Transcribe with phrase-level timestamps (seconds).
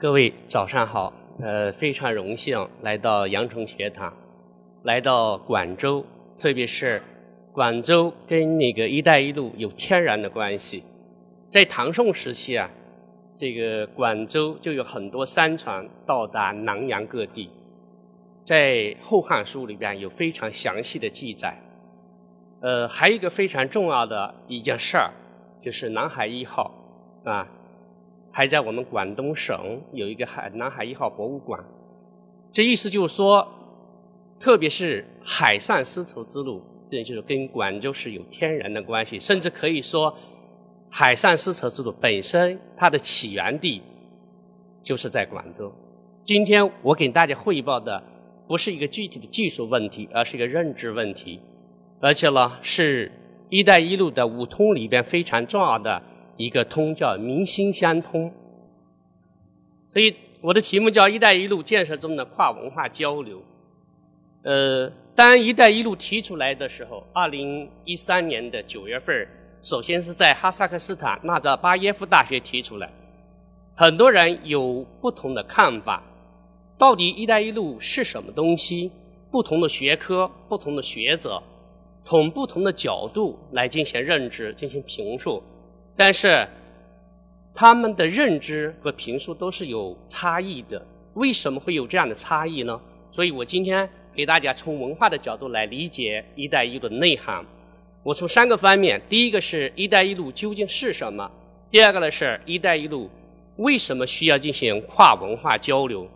[0.00, 1.12] 各位早上好，
[1.42, 4.10] 呃，非常荣幸来到羊城学堂，
[4.84, 6.02] 来到广州，
[6.38, 7.02] 特别是
[7.52, 10.82] 广州跟那个“一带一路”有天然的关系。
[11.50, 12.70] 在唐宋时期啊，
[13.36, 17.50] 这个广州就有很多商船到达南洋各地，
[18.42, 21.54] 在《后汉书》里边有非常详细的记载。
[22.62, 25.10] 呃，还有一个非常重要的一件事儿，
[25.60, 26.72] 就是南海一号
[27.24, 27.46] 啊，
[28.32, 31.62] 还在我们广东省有一个海南海一号博物馆。
[32.52, 33.46] 这意思就是说，
[34.38, 40.12] 特别是海上丝绸之路，这就是跟广州市有天然的关系，甚至可以说，
[40.88, 43.82] 海上丝绸之路本身它的起源地
[44.82, 45.72] 就是在广州。
[46.24, 48.02] 今天我给大家汇报的
[48.46, 51.40] 不是一个具体的技术问题，而是一个认知问题。
[52.00, 53.12] 而且呢，是
[53.50, 56.02] “一带一路”的五通里边非常重要的
[56.40, 58.32] 一个通，叫民心相通。
[59.90, 63.42] 所以我的题目叫“一带一路”建设中的跨文化交流。
[64.42, 69.28] 呃，当“一带一路”提出来的时候，二零一三年的九月份，
[69.60, 72.90] 首先是在哈萨克斯坦纳扎巴耶夫大学提出来，
[73.74, 76.02] 很多人有不同的看法。
[76.78, 78.90] 到底“一带一路”是什么东西？
[79.30, 81.42] 不同的学科、不同的学者。
[82.02, 85.42] 从不同的角度来进行认知、进行评述，
[86.02, 86.48] 但是
[87.54, 90.82] 他们的认知和评述都是有差异的。
[91.12, 92.80] 为什么会有这样的差异呢？
[93.10, 97.44] 所以我今天给大家从文化的角度来理解“一带一路”的内涵。
[98.02, 101.30] 我从三个方面：第一个是“一带一路”究竟是什么；
[101.70, 103.10] 第二个呢是“一带一路”
[103.58, 106.06] 为什么需要进行跨文化交流；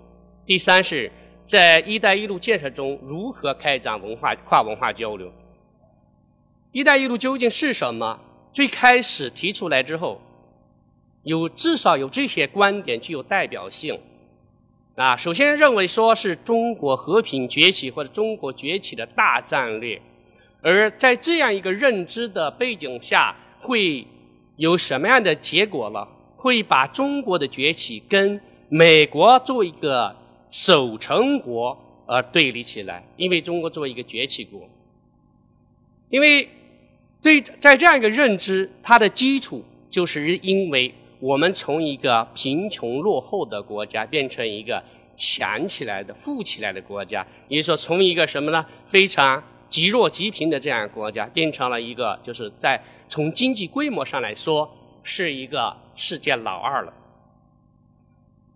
[0.46, 1.12] 第三是
[1.44, 5.30] 在“一带一路”建设中如何开展文化跨文化交流。
[6.72, 8.18] “一带一路”究竟是什么？
[8.54, 10.20] 最开始提出来之后，
[11.24, 13.98] 有至少有这些观点具有代表性。
[14.94, 20.00] 啊，首先认为说是中国和平崛起或者中国崛起的大战略，
[20.62, 24.06] 而在这样一个认知的背景下，会
[24.54, 26.06] 有什么样的结果呢？
[26.36, 30.14] 会把中国的崛起跟美国作为一个
[30.48, 31.76] 守成国
[32.06, 34.68] 而对立起来，因为中国作为一个崛起国，
[36.08, 36.48] 因为。
[37.24, 44.84] 对，在这样一个认知，它的基础就是因为我们从一个贫穷落后的国家变成一个
[45.16, 48.66] 强起来的、富起来的国家，也就是说，从一个什么呢？
[48.84, 54.70] 非常极弱极贫的这样一个国家，变成了一个就是在从经济规模上来说
[55.02, 56.92] 是一个世界老二了。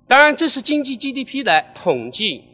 [0.07, 2.45] 当然，这是经济 GDP 的统计，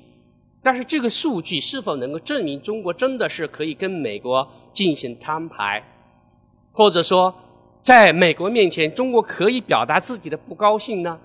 [0.62, 5.82] 但是这个数据是否能够证明中国真的是可以跟美国进行摊牌？
[6.74, 7.32] 或者说，
[7.84, 11.16] 在美国面前，中国可以表达自己的不高兴呢？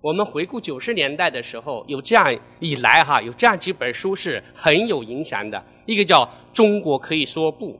[0.00, 5.64] 我们回顾九十年代的时候，有这样以来哈，有这样几本书是很有影响的。
[5.86, 7.78] 一个叫《中国可以说不》，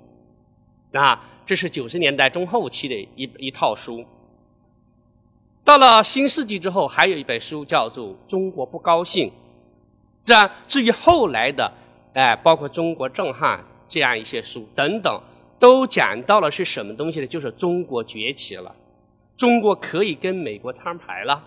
[1.01, 4.05] 啊，这是九十年代中后期的一一套书。
[5.65, 9.29] 到了新世纪之后，还有一本书叫做《中国不高兴》。
[10.23, 11.73] 这至于后来的，
[12.15, 13.59] 哎，包括《中国震撼》
[13.89, 15.21] 这样一些书等等。
[15.63, 17.27] 都讲到了是什么东西呢？
[17.29, 18.75] 就是中国崛起了，
[19.37, 21.41] 中国可以跟美国摊牌了，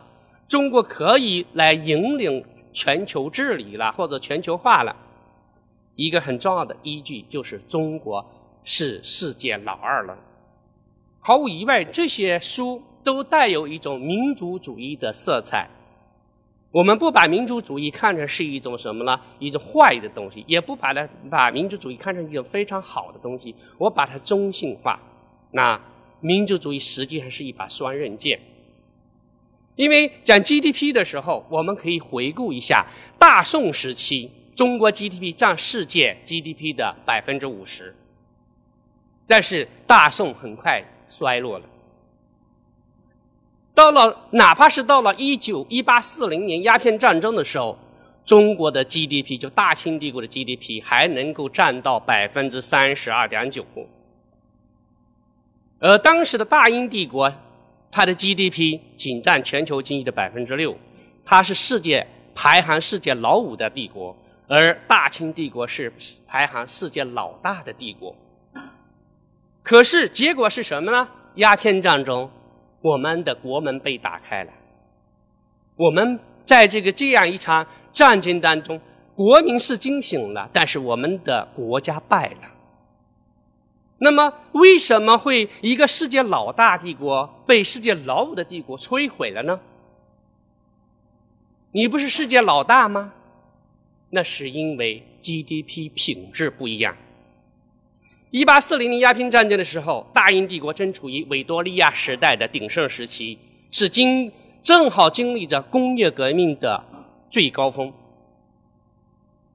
[0.48, 4.96] 中国可以来引领全球治理了，或者全球化了。
[5.98, 8.26] 一个很重要的依据就是中国
[8.64, 10.18] 是世界老二了。
[11.20, 15.70] 毫无疑问，这些书都带有一种民族主义的色彩。
[16.76, 19.18] 我们不把民族主义看成是一种什么呢？
[19.40, 23.56] 一种坏的东西，也不把它把民族主义看成一种非常好的东西。
[23.78, 25.00] 我把它中性化。
[25.52, 25.80] 那
[26.20, 28.38] 民族主义实际上是一把双刃剑。
[29.78, 32.86] 因为讲 GDP 的时候，我们可以回顾一下
[33.18, 37.96] 大宋时期，中国 GDP 占世界 GDP 的百分之五十，
[39.26, 41.66] 但是大宋很快衰落了。
[43.76, 47.78] 到了，哪怕是到了一九一八四零年鸦片战争的时候，
[48.26, 53.66] 中国的 GDP 就大清帝国的 GDP 还能够占到百分之三十二点九。
[55.80, 57.32] 而当时的大英帝国，
[57.92, 60.76] 它的 GDP 仅占全球经济的百分之六，
[61.26, 64.16] 它是世界排行世界老五的帝国，
[64.48, 65.92] 而大清帝国是
[66.26, 68.16] 排行世界老大的帝国。
[69.62, 71.10] 可是结果是什么呢？
[71.36, 72.30] 鸦片战争。
[72.86, 74.54] 我们的国门被打开了，
[75.76, 78.80] 我们在这个这样一场战争当中，
[79.16, 82.52] 国民是惊醒了，但是我们的国家败了。
[83.98, 89.60] 那么，为什么会一个世界老大帝国被世界老五的帝国摧毁了呢？
[91.72, 93.14] 你不是世界老大吗？
[94.12, 96.96] 那是因为 GDP 品质不一样。
[98.36, 103.38] 一八四零年鸦片战争的时候，大英帝国正处于维多利亚时代的鼎盛时期，
[103.72, 104.30] 是经
[104.62, 106.84] 正好经历着工业革命的
[107.32, 107.94] 最高峰。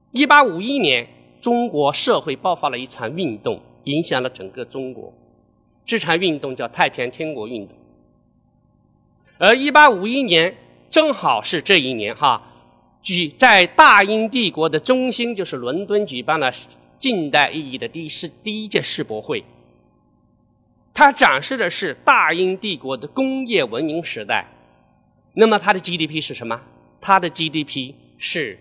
[0.09, 1.07] 一八五一年，
[1.39, 5.13] 中国社会爆发了一场运动，影响了整个中国。
[5.85, 7.77] 这场运动叫太平天国运动。
[9.37, 10.57] 而一八五一年
[10.89, 12.41] 正好是这一年，哈，
[13.03, 16.51] 举在大英帝国的中心，就是伦敦，举办了。
[17.01, 19.43] 近代意义的第一世第一届世博会，
[20.93, 24.47] 它展示的是大英帝国的工业文明时代。
[25.33, 26.61] 那么它的 GDP 是什么？
[27.01, 28.59] 它的 GDP 是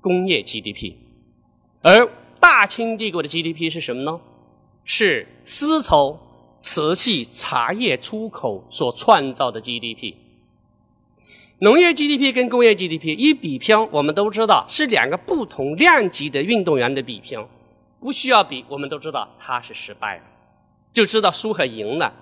[0.00, 0.94] 工业 GDP，
[1.82, 2.08] 而
[2.38, 4.20] 大清帝国的 GDP 是什么呢？
[4.84, 6.20] 是丝绸、
[6.60, 10.14] 瓷器、茶叶出口所创造的 GDP。
[11.60, 17.36] 农业 GDP 跟工业 GDP 一比拼，我们都知道是两个不同量级的运动员的比拼，
[18.00, 20.22] 不需要比，我们都知道他是失败了，
[20.92, 22.14] 就知道输和赢了。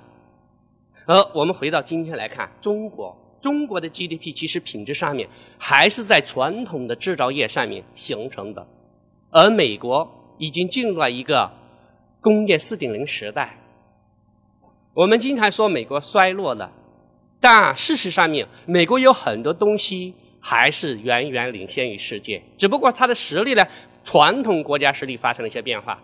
[1.04, 5.28] 而我们回到今天来看，中国中国的 GDP 其实品质上面
[5.58, 8.66] 还是在传统的制造业上面形成的，
[9.28, 11.52] 而美国已经进入了一个
[12.22, 13.58] 工业四点零时代。
[14.94, 16.72] 我们经常说美国衰落了。
[17.48, 23.64] 但事实上面，美国有很多东西还是远远领先于世界，只不过它的实力呢，
[24.02, 25.96] 传统国家实力发生了一些变化，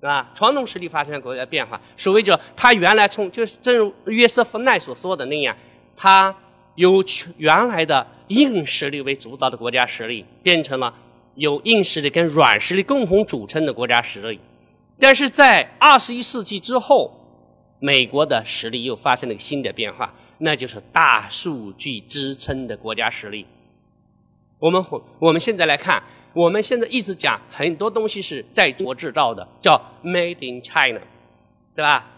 [0.00, 0.30] 是吧？
[0.34, 5.54] 传统实力发生了国家变化，所谓者它原来从就是正如约瑟夫奈所说的那样，
[5.94, 6.34] 它
[6.76, 7.04] 由
[7.36, 10.94] 原来的硬实力为主导的国家实力，变成了
[11.34, 14.40] 由硬实力跟软实力共同组成的国家实力，
[14.98, 17.18] 但是在二十一世纪之后。
[17.84, 23.44] 美国的实力又发生了新的变化，那就是大数据支撑的国家实力。
[24.60, 24.84] 我们
[25.18, 26.00] 我们现在来看，
[26.32, 31.00] 我们现在一直讲很多东西是在中国制造的，叫 Made in China，
[31.74, 32.08] 对吧？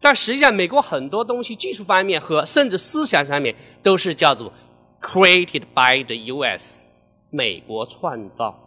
[0.00, 4.50] 但实际上，美国很多东西技术方面和甚至思想上面都是叫做
[5.02, 6.88] Created by the U.S.
[7.28, 8.58] 美国创造。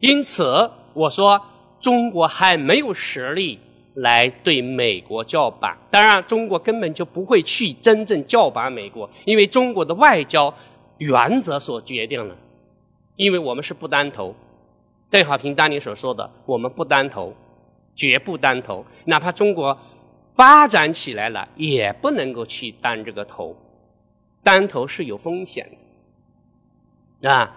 [0.00, 1.42] 因此，我说
[1.78, 3.60] 中国还没有实力。
[4.00, 10.52] 来对美国叫板，当然中国根本就不会去真正叫板美国，因为中国的外交
[10.98, 12.36] 原则所决定了，
[13.16, 14.34] 因为我们是不单头，
[15.10, 17.34] 邓小平当年所说的，我们不单头，
[17.94, 19.76] 绝不单头，哪怕中国
[20.34, 23.56] 发展起来了，也不能够去单这个头，
[24.44, 25.68] 单头是有风险
[27.20, 27.56] 的，啊，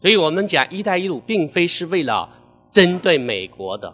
[0.00, 2.28] 所以我们讲“一带一路”并非是为了
[2.70, 3.92] 针对美国的。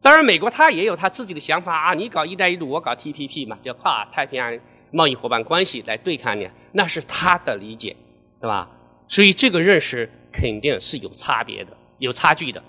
[0.00, 1.92] 当然，美国他也有他自己的想法啊！
[1.92, 4.58] 你搞“一带一路”，我搞 TPP 嘛，叫跨太平洋
[4.92, 7.94] 贸易伙伴关系来对抗你，那是他的理解，
[8.40, 8.68] 对吧？
[9.08, 12.62] 所以这个认识肯定是有差别的，有差距的。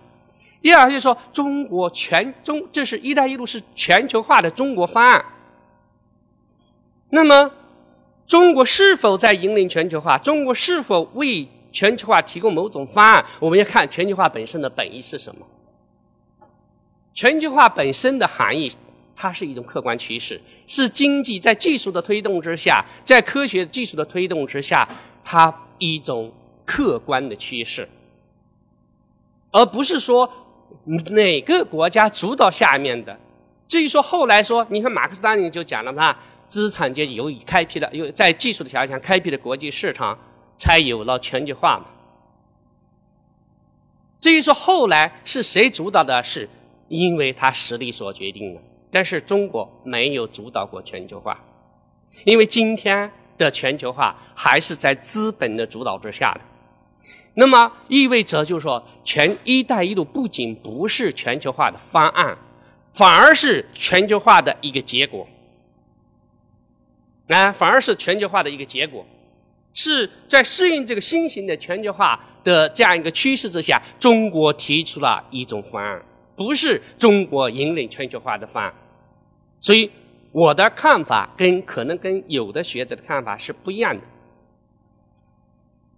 [0.61, 5.23] 第二，就是说中国全中，这是一带一路是全球化的中国方案。
[7.11, 7.51] 那么，
[8.27, 10.17] 中国是否在引领全球化？
[10.17, 13.23] 中国是否为全球化提供某种方案？
[13.39, 15.45] 我们要看全球化本身的本意是什么。
[17.19, 18.71] 全球化本身的含义，
[19.13, 24.87] 它是一种客观趋势，是经济在技术的推动之下，在科学技术的推动之下，
[25.21, 26.31] 它一种
[26.63, 27.85] 客观的趋势，
[29.51, 30.31] 而不是说
[31.07, 33.19] 哪个国家主导下面的。
[33.67, 36.15] 至于说后来说，你看马克思当年就讲了嘛，
[36.47, 40.17] 资产阶级由于开辟了，有在技术的条件下开辟了国际市场，
[40.55, 41.85] 才有了全球化嘛。
[44.21, 46.47] 至于说后来是谁主导的，是。
[46.89, 51.39] 因为它实力所决定的，但是中国没有主导过全球化，
[52.25, 56.41] 因为今天的全球化还是在资本的主导之下的。
[57.35, 62.37] 那么意味着就是说，全“一带一路”不仅不是全球化的方案，
[62.91, 65.25] 反而是全球化的一个结果。
[67.27, 69.05] 啊，反而是全球化的一个结果，
[69.73, 76.01] 是在适应这个新型的全球化的这样一个趋势之下，中国提出了一种方案。
[76.39, 78.73] 不是中国引领全球化的方案，
[79.59, 79.91] 所以
[80.31, 84.01] 我的看法跟可能跟有的学者的看法是不一样的。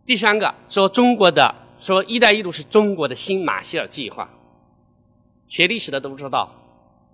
[0.04, 4.28] 第三个说中国的说“一带一路”是中国的新马歇尔计划，
[5.48, 6.52] 学历史的都知道，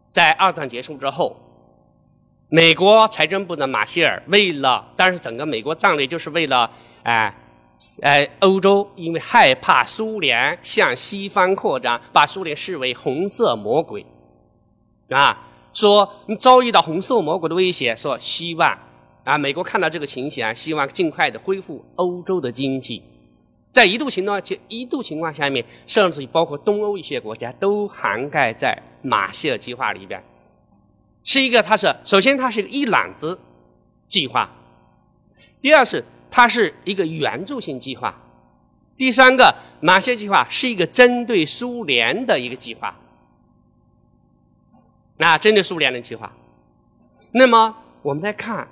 [0.10, 1.36] 在二战结束之后，
[2.48, 6.72] 美国财政部的马歇尔为了，但是整个美国战略就是为了
[7.04, 7.36] 哎。
[8.02, 14.06] 哎欧洲因为害怕苏联向西方扩张，把苏联视为红色魔鬼，
[15.10, 18.78] 啊，说你遭遇到红色魔鬼的威胁，说希望
[19.24, 23.04] 啊，美国看到这个情形啊，希望尽快的恢复欧洲的经济。
[23.72, 30.24] 在一度情况下，一度情况下面，甚至包括东欧一些国家都涵盖在马歇尔计划里边，
[31.24, 33.40] 是一个，它是首先它是一个一揽子
[34.08, 34.50] 计划，
[35.62, 38.14] 第二是它是一个援助性计划，
[38.98, 42.96] 第三个马歇计划是一个针对苏联的一个计划，
[45.20, 46.32] 啊，针对苏联的计划。
[47.32, 48.68] 那么我们再看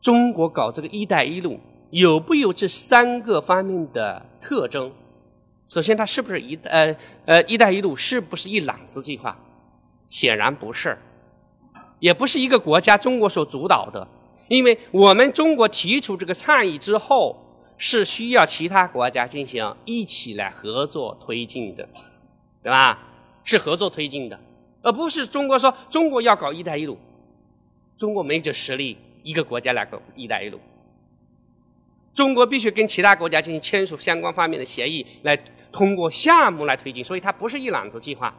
[0.00, 1.60] 中国搞这个“一带一路”。
[1.90, 4.92] 有不有这三个方面的特征？
[5.68, 9.38] 首先，它是不是一呃呃“一带一路”是不是一揽子计划？
[10.10, 10.98] 显然不是，
[12.00, 14.06] 也不是一个国家中国所主导的。
[14.48, 17.36] 因为我们中国提出这个倡议之后，
[17.76, 21.88] 是需要其他国家进行一起来合作推进的，
[22.62, 22.98] 对吧？
[23.44, 24.40] 是合作推进的，
[24.82, 26.98] 而不是中国说中国要搞“一带一路”，
[27.96, 30.58] 中国没这实力，一个国家来搞“一带一路”。
[32.14, 35.36] 中国必须跟其他国家进行签署相关方面的协议，来
[35.70, 38.34] 通过项目来推进，所以它不是一揽子计划。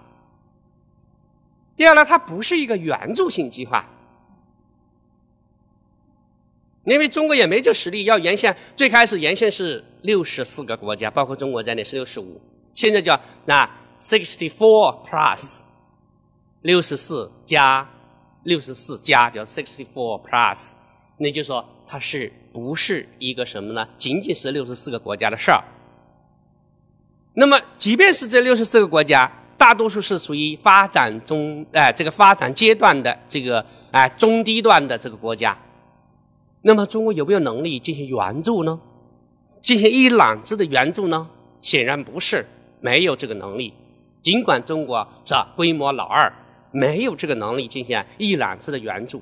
[1.75, 3.87] 第二呢，它不是一个援助性计划，
[6.87, 12.41] 因为中国也没这实力，要沿线最开始沿线是六十四个国家，包括中国在内是六十五，
[12.73, 13.69] 现在叫那
[14.01, 15.61] sixty four plus，
[16.61, 17.87] 六十四加
[18.43, 20.71] 六十四加叫 sixty four plus，
[21.17, 22.31] 那就说它是。
[22.53, 23.87] 不是一个什么呢？
[23.97, 25.63] 仅仅是六十四个国家的事儿。
[27.35, 35.55] 那么，即便是这六十四个国家，大多数是处于发展中，哎，这个发展阶段的这个哎中低段的这个国家。
[36.67, 38.77] 那么，中国有没有能力进行援助呢？
[39.61, 41.25] 进行一揽子的援助呢？
[41.61, 42.45] 显然不是，
[42.81, 43.73] 没有这个能力。
[44.21, 46.29] 尽管中国是规模老二，
[46.71, 49.21] 没有这个能力进行一揽子的援助。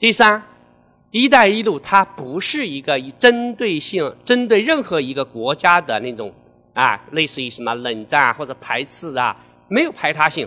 [0.00, 0.42] 第三。
[1.12, 6.30] “一带一路”它不是一个以针对性针对任何一个国家的那种
[6.74, 9.34] 啊，类似于什么冷战或者排斥啊，
[9.68, 10.46] 没有排他性。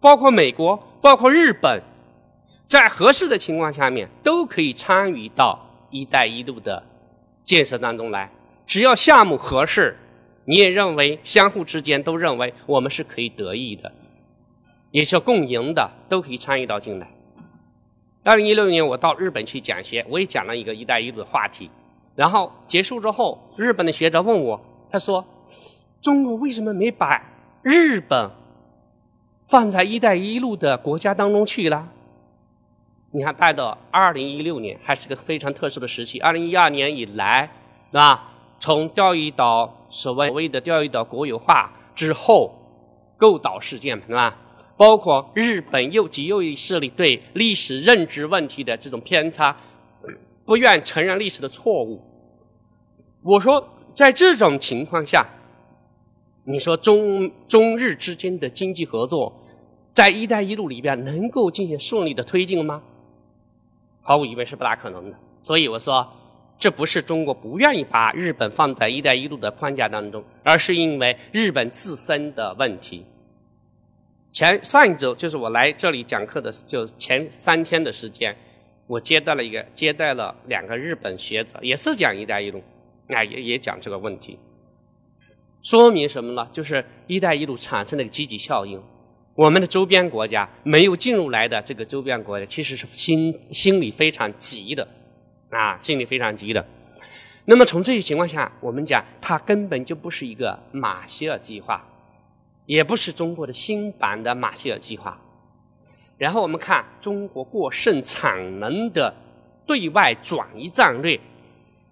[0.00, 1.80] 包括美国，包括日本，
[2.66, 5.58] 在合适的情况下面都可以参与到
[5.90, 6.82] “一带一路”的
[7.42, 8.30] 建设当中来。
[8.66, 9.96] 只要项目合适，
[10.46, 13.92] 你也认为相互之间都认为我们是可以得益的，
[14.90, 17.08] 也是共赢的，都可以参与到进来。
[18.24, 21.70] 二零一六年，我到日本去讲学，我也讲了一个“一带一路”的话题。
[22.16, 24.58] 然后结束之后，日本的学者问我，
[24.90, 25.22] 他说
[26.00, 27.22] ：“中国为什么没把
[27.60, 28.30] 日本
[29.44, 31.90] 放在‘一带一路’的国家当中去了？”
[33.16, 36.18] 你看，待到二零一六年，还是个非常特殊的时期。
[36.18, 37.48] 二零一二年以来，
[37.86, 38.32] 是吧？
[38.58, 42.52] 从钓鱼岛所谓所谓的钓鱼岛国有化之后，
[43.16, 44.36] 构岛事件，是吧？
[44.76, 49.56] 包括日本右极右翼势力对历史认知问题的这种偏差，
[50.44, 52.02] 不愿承认历史的错误。
[53.22, 55.24] 我说，在这种情况下，
[56.46, 59.32] 你说中中日之间的经济合作，
[59.92, 62.82] 在“一带一路”里边能够进行顺利的推进吗？
[64.04, 65.18] 毫无疑问是不大可能的。
[65.40, 66.06] 所以我说，
[66.58, 73.04] 这不是中国不愿意把日本放在“一带一路”的框架当中，而是因为日本自身的问题。
[74.30, 78.36] 前上一周就是我来这里讲课的，就前三天的时间，
[78.86, 82.62] 我接待了一个接待了两个日本学者，也是讲“一带一路”，
[83.08, 84.38] 那，也也讲这个问题，
[85.62, 86.48] 说明什么呢？
[86.52, 88.82] 就是“一带一路”产生的积极效应，
[89.34, 94.86] 我们的周边国家没有进入来的这个周边国家，其实是心心里非常急的，
[95.50, 96.64] 啊，心里非常急的。
[97.46, 101.84] 那么从这些情况下，我们讲它根本就不是一个马歇尔计划。
[102.66, 105.20] 也不是中国的新版的马歇尔计划。
[106.16, 109.14] 然后我们看中国过剩产能的
[109.66, 111.20] 对外转移战略，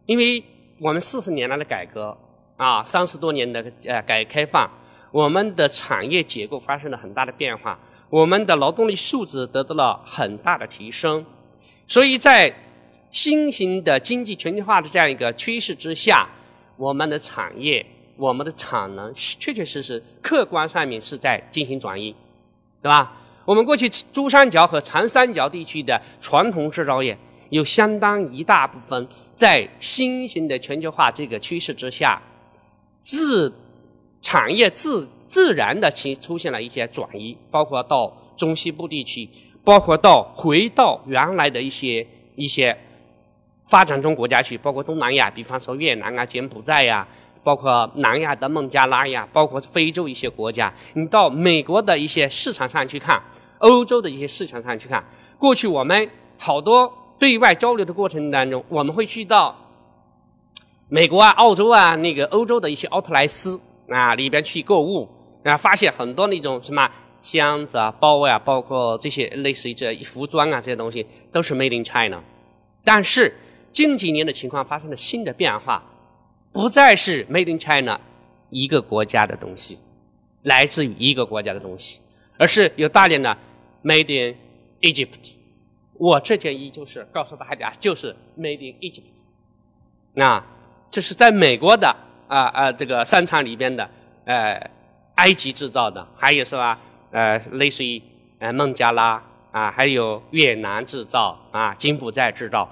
[0.06, 0.42] 因为
[0.78, 2.16] 我们四十年来的改革
[2.56, 4.66] 啊，三十多年的呃改革开放，
[5.12, 7.78] 我们的产业结构发生了很大的变化，
[8.10, 11.24] 我们的劳动力素质得到了很大的提升，
[11.86, 12.52] 所以在
[13.12, 16.26] 新型的经济全球化的这样一个趋势之下，
[16.76, 17.86] 我们的产业。
[18.18, 22.14] 我们的产能确确实实客观上面是在进行转移，
[22.80, 23.10] 对吧？
[23.44, 27.16] 我们过去珠三角和长三角地区的传统制造业，
[27.48, 32.20] 有相当一大部分在新型的全球化这个趋势之下，
[33.00, 33.52] 自
[34.22, 39.28] 产业自自然的其出现了一些转移，包括到中西部地区，
[39.62, 42.74] 包括到回到原来的一些一些
[43.66, 47.06] 发展中国家去，包括东南亚，比方说越南啊、柬埔寨呀。
[47.44, 53.20] 包括南亚的孟加拉呀，包括非洲一些国家，你到美国的一些市场上去看，
[53.58, 55.04] 欧洲的一些市场上去看，
[55.40, 56.88] 过去我们好多
[57.18, 59.56] 对外交流的过程当中，我们会去到
[60.88, 63.60] 美国啊、澳洲啊、那个欧洲的一些奥特莱斯
[63.92, 65.08] 啊里边去购物，
[65.44, 72.22] 啊，发现很多那种什么箱子啊、包啊，包括这些类似于这服装啊这些东西，都是 Made in China。
[72.82, 73.32] 但是
[73.70, 75.82] 近几年的情况发生了新的变化，
[76.52, 78.00] 不再是 Made in China
[78.50, 79.78] 一个国家的东西，
[80.42, 82.00] 来自于一个国家的东西，
[82.38, 83.36] 而是有大量的
[83.84, 84.36] Made in
[84.80, 85.32] Egypt。
[85.94, 89.22] 我这件衣就是告诉大家，就是 Made in Egypt。
[90.14, 90.44] 那
[90.90, 91.94] 这是在美国的
[92.32, 93.86] 啊啊这个商场里边的，
[94.24, 94.70] 呃，
[95.16, 96.78] 埃及制造的，还有是吧？
[97.10, 98.00] 呃，类似于
[98.38, 102.66] 呃孟加拉啊，还有越南制造啊，柬埔寨制造，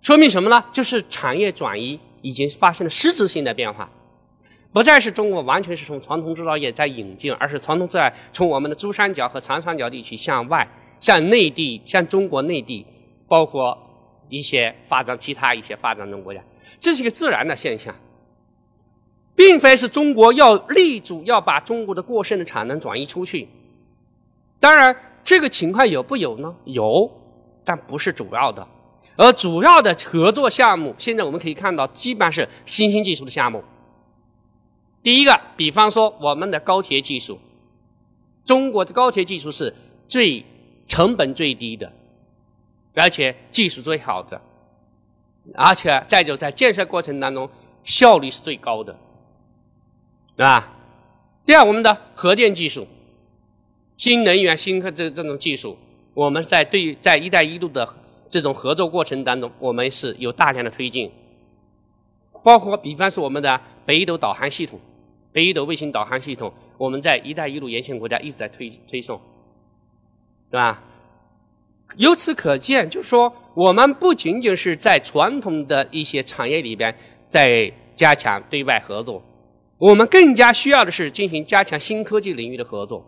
[0.00, 0.64] 说明什么呢？
[0.72, 3.90] 就是产业转移已经发生了实质性的变化，
[4.72, 10.66] 不再是中国完全是从传统制造业在引进，而是传统在从我们的珠三角和长三角地区向外。
[10.98, 12.84] 向内地，向中国内地，
[13.28, 13.78] 包括
[14.30, 16.40] 一些发展其他一些发展中国家，
[16.80, 17.94] 这是一个自然的现象，
[19.36, 23.46] 并非是中国要力主要把中国的过剩的产能转移出去。
[24.58, 26.52] 当然，这个情况有不有呢？
[26.64, 27.08] 有，
[27.64, 28.66] 但不是主要的。
[29.16, 33.62] 而主要的合作项目，现在我们可以看到，基本上是新兴技术的项目。
[35.02, 37.38] 第一个，比方说我们的高铁技术，
[38.44, 39.72] 中国的高铁技术是
[40.08, 40.44] 最。
[40.88, 41.92] 成本最低的，
[42.94, 44.40] 而且技术最好的，
[45.52, 47.50] 而且再就在建设过程当中
[47.82, 48.96] 效率是最高的，
[50.36, 50.72] 对吧？
[51.44, 52.86] 第二，我们的核电技术、
[53.96, 55.76] 新能源、新科这这种技术，
[56.12, 57.88] 我们在对在“一带一路”的
[58.28, 61.10] 这种合作过程当中，我们是有大量的推进，
[62.42, 64.78] 包括比方说我们的北斗导航系统、
[65.32, 69.20] 北斗卫星导航系统，我们在“一带一路”沿线国家一直在推推送。
[70.50, 70.82] 对吧？
[71.96, 76.94] 由此可见，就是说，我们不仅仅是在传统的一些产业里边
[77.28, 79.22] 在加强对外合作，
[79.78, 83.04] 我们更加需要的是进行加强新科技领域的合作，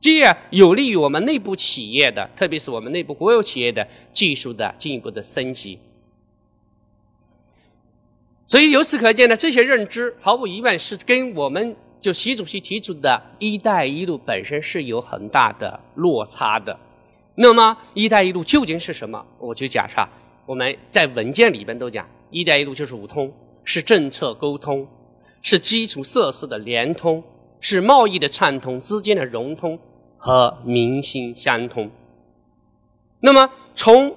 [0.00, 5.78] 这样有利于我们内部企业的，特别是我们内部国有企业的技术的进一步的升级。
[8.46, 11.76] 所以，由此可见呢，这些认知毫无疑问是跟我们。
[12.00, 16.78] 就习主席提出的一带一路本身是有很大的落差的。
[17.36, 19.24] 那么，一带一路究竟是什么？
[19.38, 20.06] 我就讲啥？
[20.44, 23.32] 我们在文件里边都讲，一带一路就是五通：
[23.64, 24.86] 是政策沟通，
[25.44, 27.22] 是基础设施的联通，
[27.60, 29.78] 是贸易的畅通、资金的融通
[30.18, 31.88] 和民心相通。
[33.20, 34.16] 那么，从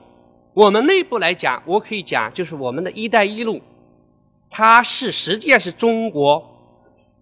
[0.56, 3.62] 我们内部来讲，我可以讲，就是我们的一带一路，
[4.50, 6.56] 它是实际上是中国。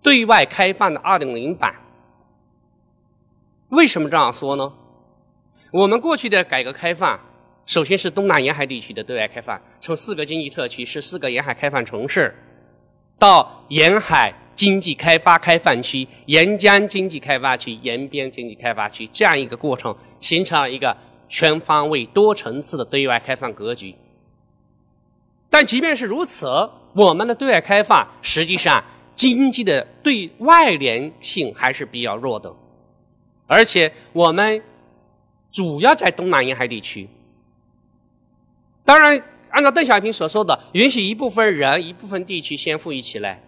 [0.01, 1.73] 对外开放的二点零版，
[3.69, 4.71] 为什么这样说呢？
[5.71, 7.19] 我们过去的改革开放，
[7.65, 12.31] 首先是东南沿海地区的对外开放，从四个经济特区、是四个沿海开放城市，
[13.17, 20.95] 到沿海经济开发开放区、沿江经济开发区、沿边经济开发区这样一个过程，形成了一个
[21.27, 23.95] 全方位、多层次的对外开放格局。
[25.49, 26.47] 但即便是如此，
[26.93, 28.83] 我们的对外开放实际上。
[29.15, 32.53] 经济的对外联性还是比较弱的，
[33.47, 34.61] 而且我们
[35.49, 37.07] 主要在东南沿海地区。
[38.83, 39.17] 当然，
[39.55, 43.41] 按照邓小平所说的，允许一部分人、一部分地区先富裕起来，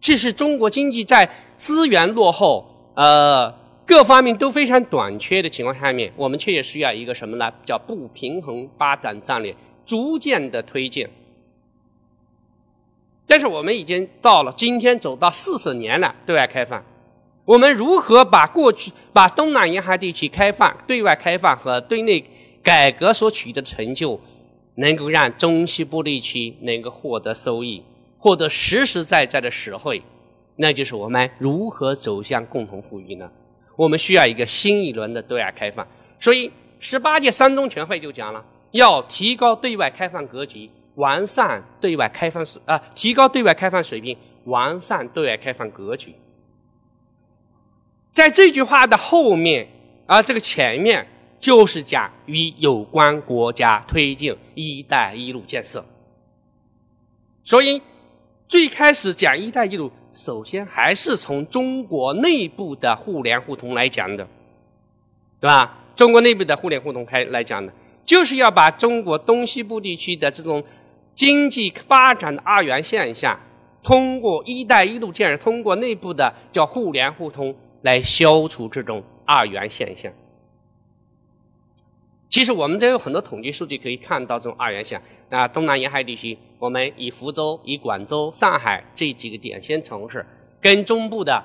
[0.00, 3.52] 这是中国经济在资源落后、呃
[3.84, 7.52] 各方面都非常短缺的情况下面，我们确实需要一个什么呢？
[7.64, 11.06] 叫不平衡发展战略逐渐的推进。
[13.28, 16.84] 但是我们已经到了今天，走到四十年了，对外开放。
[17.44, 22.24] 我们如何把过去把东南沿海地区开放、对外开放和对内
[22.62, 24.20] 改革所取得的成就，
[24.76, 27.82] 能够让中西部地区能够获得收益，
[28.18, 30.00] 获得实实在在的实惠？
[30.56, 33.30] 那就是我们如何走向共同富裕呢？
[33.76, 35.86] 我们需要一个新一轮的对外开放。
[36.18, 40.70] 所以，十八届三中全会就讲了，要提高对外开放格局。
[40.96, 46.14] 完善对外开放水啊，提高对外开放水平，完善对外开放格局。
[48.12, 49.68] 在这句话的后面
[50.06, 51.06] 啊，这个前面
[51.38, 55.84] 就是讲与有关国家推进“一带一路”建设。
[57.44, 57.80] 所以
[58.48, 64.26] 最开始讲“一带一路”，首先还是从中国内部的互联互通来讲的，
[65.40, 65.78] 对吧？
[65.94, 67.72] 中国内部的互联互通开来讲的，
[68.04, 70.62] 就是要把中国东西部地区的这种。
[71.14, 73.40] 经济发展的二元现象，
[73.82, 80.12] 通过“一带一路”建设，通过内部的叫互联互通来消除这种二元现象。
[82.36, 85.00] 其实我们这有很多统计数据可以看到这种二元线。
[85.30, 90.22] 那东南沿海地区，我们以福州、以广州、上海这几个点线城市，
[90.60, 91.42] 跟中部的，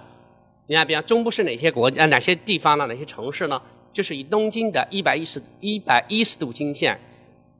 [0.67, 2.87] 你看，比方中部是哪些国啊哪些地方呢？
[2.87, 3.61] 哪些城市呢？
[3.93, 6.99] 就是以东经的一百一十一百一十度经线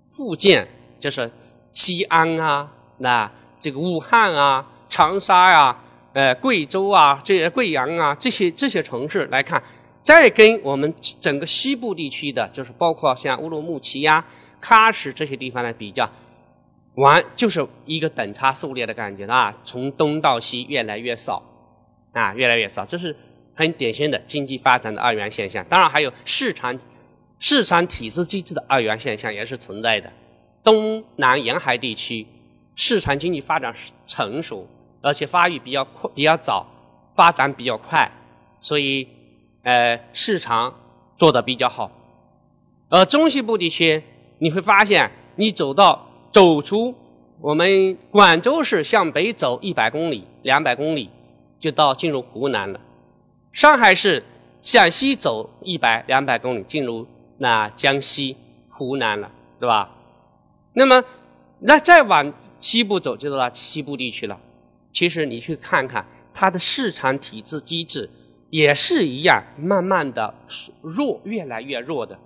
[0.10, 0.62] 附近，
[1.00, 1.32] 就是
[1.72, 5.78] 西安啊，那这个武汉啊、长沙呀、
[6.12, 9.64] 呃贵州啊、这贵阳啊这些这些城市来看。
[10.04, 14.26] 再跟我们整个西部地区的，就是包括像乌鲁木齐呀、
[14.60, 16.10] 喀什这些地方来比较，
[16.96, 21.42] 完就是一个等差数列的感觉啊，从东到西越来越少，
[22.14, 23.16] 啊，越来越少，这是
[23.54, 25.64] 很典型的经济发展的二元现象。
[25.70, 26.78] 当然还有市场
[27.38, 30.12] 市场体制机制的二元现象也是存在的。
[30.64, 32.26] 东南沿海地区
[32.76, 33.72] 市场经济发展
[34.08, 34.68] 成熟，
[35.02, 36.66] 而且发育比较快、比较早，
[37.16, 38.12] 发展比较快，
[38.60, 39.08] 所以。
[39.64, 40.74] 呃，市场
[41.16, 41.92] 做的比较好，
[42.90, 44.02] 而中西部地区，
[44.40, 46.96] 你会发现，你走到走出
[47.40, 51.12] 我们广州市向北走一百公里、两百公里，
[51.60, 52.80] 就到进入湖南了；
[53.52, 54.24] 上海市
[54.62, 57.06] 向西走一百、两百公里，进入
[57.38, 58.36] 那江西、
[58.68, 59.92] 湖南了，对吧？
[60.74, 61.04] 那么，
[61.60, 64.40] 那再往西部走，就到了西部地区了。
[64.92, 68.10] 其实你去看看它的市场体制机制。
[68.52, 70.36] 也是一样，慢慢的
[70.82, 72.20] 弱，越来越弱的。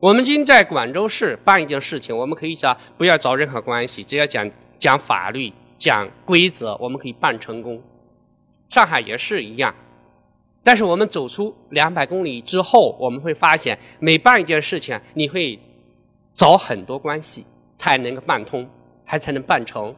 [0.00, 7.80] 我们今在广州市办一件事情，我们可以讲不要找任何关系，只要讲讲法律、讲规则，我们可以办成功。
[8.68, 9.72] 上海也是一样，
[10.64, 15.56] 但是我们走出两百公里之后，我们会发现每办一件事情，你会
[16.34, 18.68] 找很多关系才能够办通，
[19.04, 19.94] 还才能办成，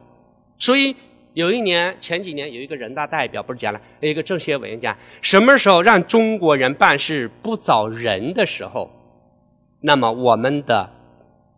[0.59, 0.95] 所以。
[1.33, 8.89] 有一年，前几年有一个人大代表不是讲了，有一个政协委员讲，什么时候让中国人办事不找人的时候，
[9.81, 10.89] 那么我们的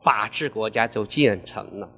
[0.04, 1.90] 法治国家就建成了，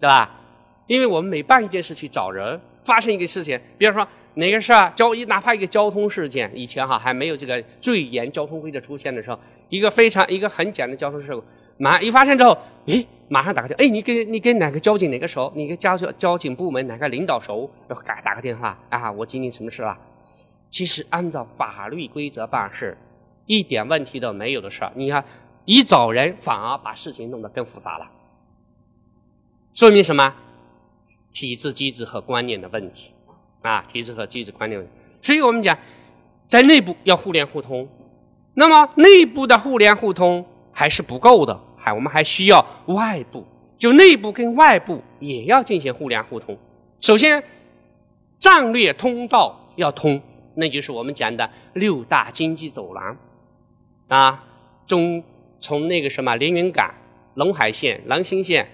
[0.00, 0.40] 对吧？
[0.86, 9.38] 因为我们每办一件事去找人，发生一个事情，比如说哪个事儿交一哪怕一个交通事件，以前哈还没有这个最严交通规则出现的时候，
[9.68, 11.44] 一个非常一个很简单的交通事故，
[11.76, 13.04] 马一发生之后，咦？
[13.34, 15.52] 马上打个电话，哎，你给你给哪个交警哪个熟？
[15.56, 17.68] 你给交交交警部门哪个领导熟？
[17.88, 19.98] 然后打打个电话啊，我经历什么事了？
[20.70, 22.96] 其实按照法律规则办事，
[23.46, 24.92] 一点问题都没有的事儿。
[24.94, 25.24] 你看，
[25.64, 28.06] 一找人反而把事情弄得更复杂了，
[29.74, 30.32] 说明什么？
[31.32, 33.12] 体制机制和观念的问题
[33.62, 34.94] 啊，体制和机制观念问题。
[35.20, 35.76] 所以我们讲，
[36.46, 37.88] 在内部要互联互通，
[38.54, 41.60] 那么内部的互联互通还是不够的。
[41.84, 46.56] 还我们还需要外部，就内部跟外部也要进行互联互通。
[46.98, 47.44] 首先，
[48.40, 50.18] 战略通道要通，
[50.54, 53.14] 那就是我们讲的六大经济走廊
[54.08, 54.42] 啊，
[54.86, 55.22] 中
[55.60, 56.90] 从那个什么连云港、
[57.36, 58.66] 陇海线、兰新线，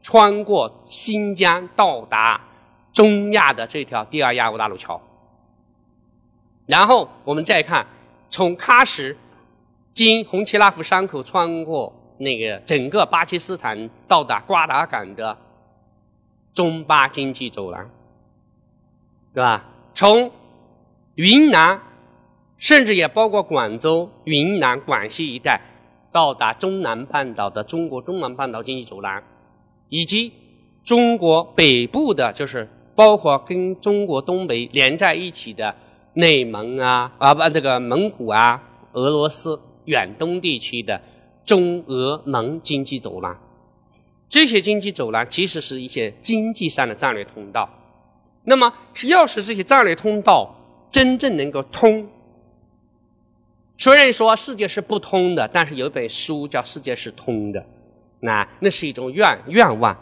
[0.00, 2.40] 穿过新疆到达
[2.92, 5.00] 中亚的这条第二亚欧大陆桥。
[6.66, 7.84] 然后我们再看，
[8.30, 9.16] 从喀什
[9.92, 11.92] 经红旗拉夫山口穿过。
[12.22, 15.36] 那个整个巴基斯坦到达瓜达港的
[16.54, 17.90] 中巴经济走廊，
[19.34, 19.64] 对吧？
[19.92, 20.30] 从
[21.16, 21.80] 云南，
[22.58, 25.60] 甚至也包括广州、云南、广西一带，
[26.12, 29.20] 到达中南半岛的中国中南半岛经济走廊，
[29.88, 30.32] 以及
[30.84, 35.74] 中国北部的，就是包括跟中国东北连在一起的
[36.14, 41.00] 内蒙啊啊不，这个蒙古啊、俄罗斯远东地区的。
[41.44, 43.38] 中俄蒙经济走廊，
[44.28, 47.68] 这些经济走廊其实是一些经济上的战略通道。
[48.44, 48.72] 那么，
[49.06, 50.54] 要是这些战略通道
[50.90, 52.08] 真正能够通，
[53.78, 57.60] 虽然说世界是不通的，但是有本书叫《世界是通的》，
[58.20, 59.96] 那那是一种愿愿望。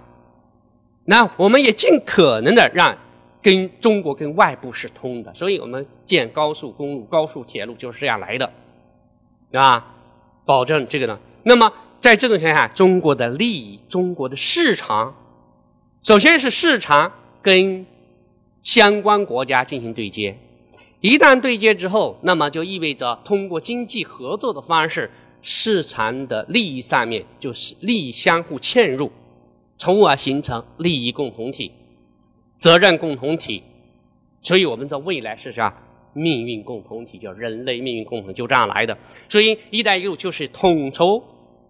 [1.04, 2.96] 那我们也尽可能的让
[3.42, 8.52] 跟中国跟外部是通的，所以我们建高速公路、高速铁路就是这样来的，
[9.52, 9.96] 啊？
[10.44, 11.18] 保证这个呢。
[11.42, 15.14] 那么，在这种情况下，中国的利益、中国的市场，
[16.02, 17.84] 首先是市场跟
[18.62, 20.36] 相关国家进行对接。
[21.00, 29.10] 一旦对接之后，那么就意味着通过经济合作的方式，市场的利益上面就是利益相互嵌入，
[29.78, 31.72] 从而形成利益共同体、
[32.58, 33.62] 责任共同体。
[34.42, 35.74] 所以，我们的未来是啥？
[36.12, 38.96] 命运共同体，叫人类命运共同体，就这样来的。
[39.28, 41.22] 所以，一带一路就是统筹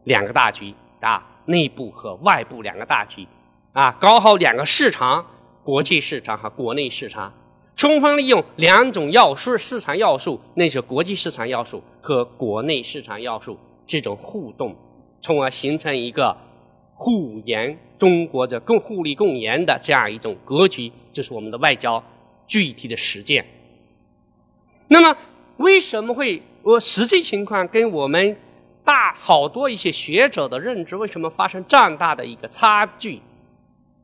[0.04, 3.26] 两个大局啊，内部和外部两个大局
[3.72, 5.24] 啊，搞好两个市场，
[5.62, 7.32] 国际市场和国内市场，
[7.76, 14.74] 充分利用两种要素，市场要素，那是国际市场要素和国内市场要素，这种互动，
[15.20, 16.36] 从而形成一个
[16.94, 22.02] 互研中国的共互利共赢的这样一种格局，这是我们的外交
[22.46, 23.44] 具体的实践。
[24.92, 25.16] 那么，
[25.58, 28.36] 为什么会我实际情况跟我们
[28.84, 33.20] 大好多一些学者的认知为什么发生这样大的一个差距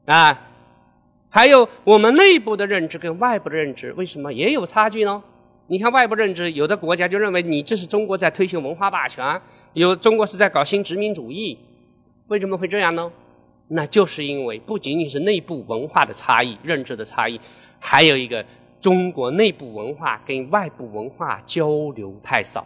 [0.05, 0.41] 啊？
[1.29, 5.21] 还有我们内部的认知跟外部的认知为什么也有差距呢？
[5.67, 9.41] 你看外部认知，有的国家就认为你这是中国在推行文化霸权，
[9.73, 11.59] 有中国是在搞新殖民主义，
[12.29, 13.11] 为什么会这样呢？
[13.69, 17.41] 那就是因为不仅仅是内部文化的差异、认知的差异，
[17.81, 18.47] 还有一个
[18.87, 22.65] 中国内部文化跟外部文化交流太少。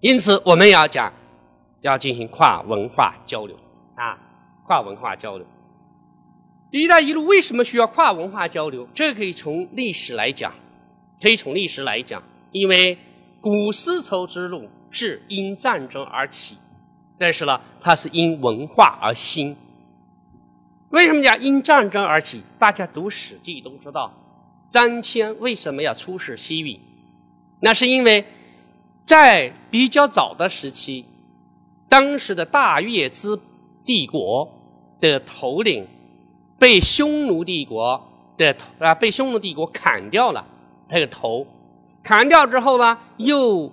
[0.00, 1.12] 因此，我们要讲
[1.82, 3.56] 要进行跨文化交流
[3.94, 4.18] 啊，
[4.66, 5.46] 跨文化交流。
[6.72, 8.84] “一带一路”为什么需要跨文化交流？
[8.92, 10.52] 这可以从历史来讲。
[11.22, 12.98] 可以从历史来讲，因为
[13.40, 16.56] 古丝绸之路是因战争而起，
[17.16, 19.56] 但是呢，它是因文化而兴。
[20.90, 22.42] 为什么讲因战争而起？
[22.58, 24.12] 大家读《史记》都知道，
[24.70, 26.78] 张骞为什么要出使西域？
[27.60, 28.24] 那是因为
[29.04, 31.04] 在比较早的时期，
[31.88, 33.38] 当时的大月支
[33.84, 34.48] 帝国
[35.00, 35.86] 的头领
[36.58, 38.00] 被匈奴帝国
[38.36, 40.44] 的啊被匈奴帝国砍掉了。
[40.88, 41.46] 他的头
[42.02, 43.72] 砍掉之后呢，又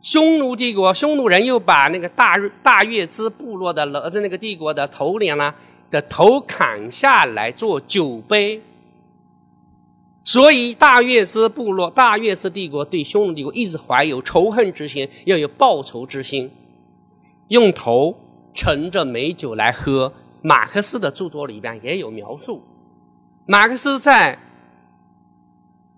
[0.00, 5.54] 匈奴帝国匈奴人又把那个大大月支部落的的那个帝国的头领呢
[5.90, 8.60] 的头砍下来做酒杯，
[10.24, 16.50] 所以大月氏部落大月氏帝国对匈奴帝国一直怀有仇恨之心，要有报仇之心，
[17.48, 18.18] 用头
[18.52, 20.12] 盛着美酒来喝。
[20.42, 22.62] 马克思的著作里边也有描述，
[23.46, 24.38] 马克思在。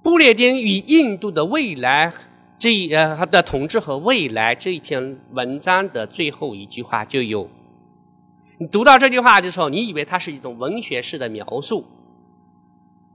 [0.03, 2.13] 布列颠与印度的未来
[2.57, 7.51] 这一呃他的统治和未来这一篇文章的最后一句话就有，
[8.59, 11.85] 你读到这句话的时候，你以为它是一种文学式的描述，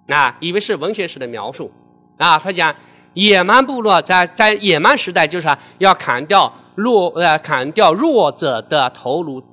[0.08, 1.72] 啊，以为是文学史的描述，
[2.18, 2.76] 啊，他讲
[3.14, 9.44] 野蛮部落在在野蛮时代就是要砍掉弱呃砍掉弱者的头颅，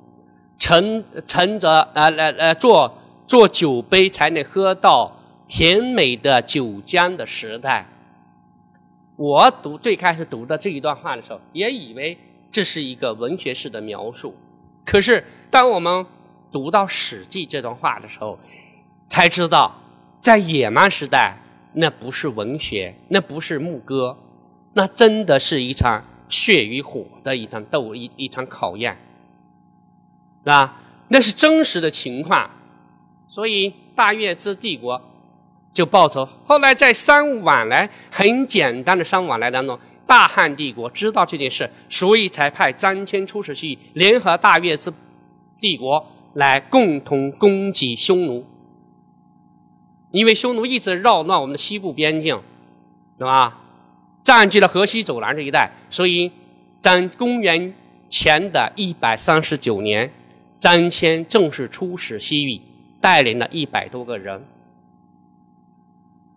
[0.57, 5.15] 盛盛着呃呃呃做做酒杯才能喝到。
[5.51, 7.83] 甜美的酒浆的时代，
[9.15, 12.15] 我读最开始读的这一段话的时候，也以为
[12.51, 14.35] 这是一个文学式的描述。
[14.85, 16.05] 可是，当我们
[16.51, 18.37] 读到《史记》这段话的时候，
[19.09, 19.75] 才知道，
[20.19, 21.37] 在野蛮时代，
[21.73, 24.17] 那不是文学，那不是牧歌，
[24.73, 28.97] 那真的是一场血与火的一场斗，一一场考验，
[30.43, 30.81] 是吧？
[31.09, 32.49] 那是真实的情况。
[33.27, 35.01] 所以，大月之帝国。
[35.71, 36.27] 就报仇。
[36.45, 44.91] 后来在商务往来很简单的商务往来当中，大汉帝国知道这件事，所以才派张骞出使西域，联合大月之
[45.61, 48.43] 帝国来共同攻击匈奴。
[50.11, 52.41] 因为匈奴一直扰乱我们的西部边境，
[53.17, 53.57] 是吧？
[54.23, 56.31] 占据了河西走廊这一带，所以
[56.79, 57.73] 在公元
[58.09, 60.11] 前的一百三十九年，
[60.57, 62.61] 张骞正式出使西域，
[62.99, 64.43] 带领了一百多个人。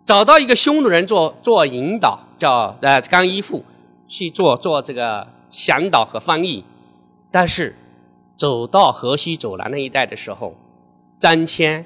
[0.04, 3.64] 找到一个匈奴人做做引导，叫呃刚一父
[4.08, 6.64] 去做做这个向导和翻译，
[7.30, 7.74] 但是
[8.34, 10.54] 走到河西走廊那一带的时候，
[11.18, 11.84] 张骞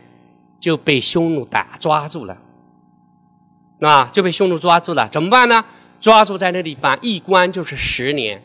[0.59, 2.39] 就被匈奴打抓住了，
[3.81, 5.65] 啊就被匈奴抓住了，怎么办呢？
[6.01, 8.43] 抓住在那地方一关就是十年，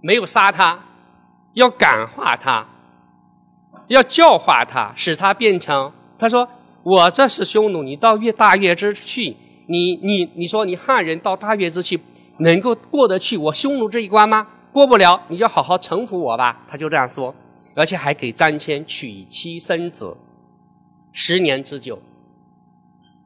[0.00, 0.78] 没有杀他，
[1.54, 2.66] 要感化他，
[3.88, 6.48] 要教化他，使他变成他说。
[6.84, 12.00] 我这是匈奴，你到越大月之去，你你你说你汉人到大月之去
[12.38, 14.46] 能够过得去我匈奴这一关吗？
[14.72, 16.64] 过不了，你就好好臣服我吧。
[16.66, 17.34] 他就这样说，
[17.74, 20.16] 而且还给张骞娶妻生子，
[21.12, 22.00] 十年之久。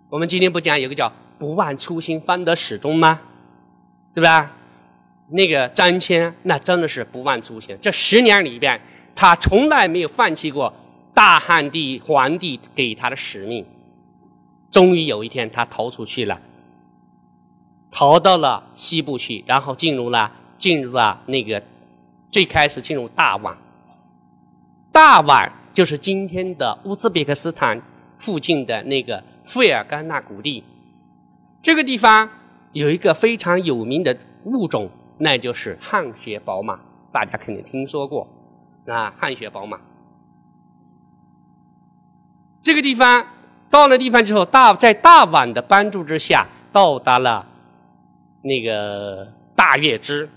[0.09, 3.21] 我们今天不讲有个叫“不忘初心，方得始终”吗？
[4.15, 4.53] 对吧？
[5.29, 8.81] 那个张骞那真的是不忘初心，这十年里边
[9.15, 10.73] 他从来没有放弃过。
[11.15, 13.67] 大汉帝皇帝给他的使命，
[14.71, 16.41] 终于有一天他逃出去了，
[17.91, 21.63] 逃到了西部去，然后进入了进入了那个
[22.31, 23.55] 最开始进入大宛，
[24.91, 27.81] 大宛就是今天的乌兹别克斯坦
[28.19, 30.63] 附近的那个费尔干纳谷地，
[31.63, 32.29] 这个地方
[32.73, 36.79] 有一个非常有名的物种，那就是汗血宝马，
[37.11, 38.29] 大家肯定听说过
[38.87, 39.79] 啊，汗血宝马。
[42.63, 43.27] 这个地方
[43.71, 47.47] 到了地方之后，大在大宛的帮助之下，到达了
[48.43, 50.29] 那个大月支。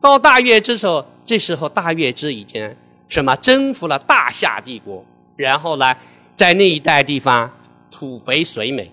[0.00, 2.74] 到大月之时候，这时候大月之已经
[3.08, 5.04] 什么征服了大夏帝国，
[5.36, 5.94] 然后呢，
[6.34, 7.50] 在那一带地方
[7.90, 8.90] 土肥水美，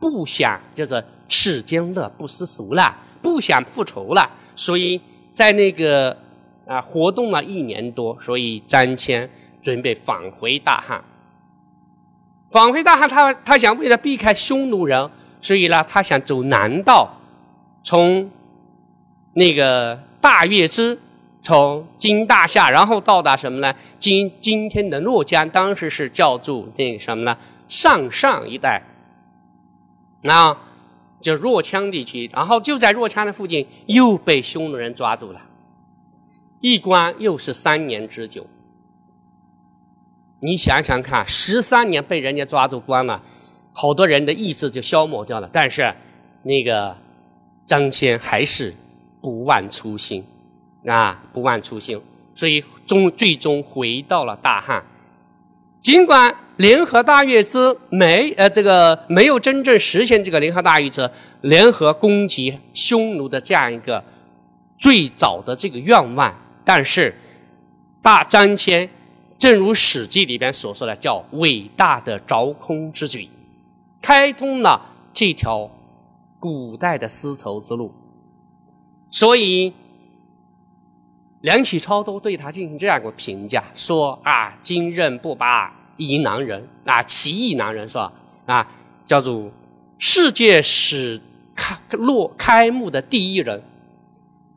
[0.00, 5.00] 不想就是世间乐不思蜀了，不想复仇了，所以
[5.34, 6.16] 在那个
[6.66, 9.28] 啊活动了一年多，所以张骞
[9.62, 11.02] 准备返回大汉。
[12.50, 17.12] 返回大汉，他他想为了避开匈奴人，所以呢，他想走南道，
[17.82, 18.30] 从
[19.34, 20.98] 那个大月支，
[21.46, 23.72] 从金大夏，然后到达什么呢？
[24.00, 27.38] 今今天的洛江，当时是叫做那个什么呢？
[27.68, 28.82] 上上一带，
[30.22, 30.58] 那，
[31.20, 35.40] 就若羌地区，然后就在若羌的附近，又被匈奴人抓住了，
[36.60, 38.44] 一关又是三年之久。
[40.40, 43.22] 你想想看，十三年被人家抓住关了，
[43.72, 45.48] 好多人的意志就消磨掉了。
[45.52, 45.94] 但是，
[46.42, 46.96] 那个
[47.64, 48.74] 张骞还是
[49.22, 50.24] 不忘初心，
[50.86, 52.00] 啊，不忘初心，
[52.34, 54.84] 所以终最终回到了大汉。
[55.80, 61.08] 尽管联合大月之没呃这个没有真正实现这个联合大月之
[61.42, 64.02] 联合攻击匈奴的这样一个
[64.78, 67.14] 最早的这个愿望，但是
[68.00, 68.88] 大张骞。
[69.38, 73.28] 正如《史记》里边所说的，叫伟大的凿空之举，
[74.00, 74.80] 开通了
[75.12, 75.70] 这条
[76.40, 77.92] 古代的丝绸之路。
[79.10, 79.74] 所以，
[81.46, 88.12] 梁启超都对他进行这样一个评价：说啊，今任不拔一男人啊，奇异男人是吧？
[88.46, 88.68] 啊，
[89.04, 89.48] 叫做
[89.96, 91.20] 世界史
[91.54, 93.62] 开落开幕的第一人。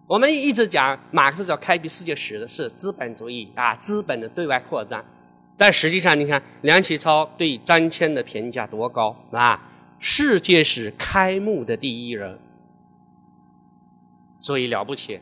[0.07, 5.05] 我们一直讲马克思要开辟世界史的是资本主义啊，资本的对外扩张。
[5.55, 9.61] 但实际上，你看梁启超对张骞的评价多高啊！
[9.99, 12.39] 世界史开幕的第一人，
[14.39, 15.19] 所以了不起。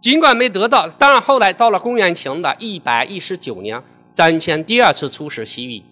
[0.00, 3.80] 尽管没得到，当然后来到了公元前的一百一十九年，
[4.14, 5.82] 张骞第二次出使西域，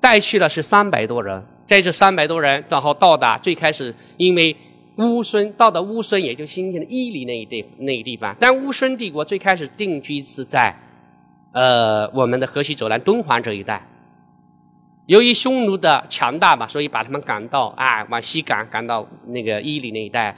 [0.00, 1.42] 带去了是三百多人。
[1.66, 4.56] 在这三百多人，然后到达最开始，因为。
[4.98, 8.34] 乌孙到的乌孙，也就今天的伊犁那一地那个地方。
[8.40, 10.74] 但乌孙帝国最开始定居是在，
[11.52, 13.86] 呃，我们的河西走廊敦煌这一带。
[15.04, 20.34] 由于匈奴的强大嘛，所以把他们赶到啊，往西赶，赶到那个伊犁那一带。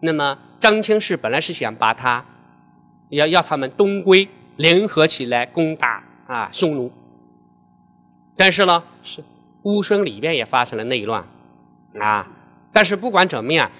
[0.00, 2.24] 那么张骞是本来是想把他，
[3.10, 6.90] 要要他们东归，联合起来攻打啊匈奴。
[8.36, 9.22] 但是呢，是
[9.62, 11.24] 乌孙里边也发生了内乱，
[11.98, 12.26] 啊，
[12.72, 13.70] 但是不管怎么样。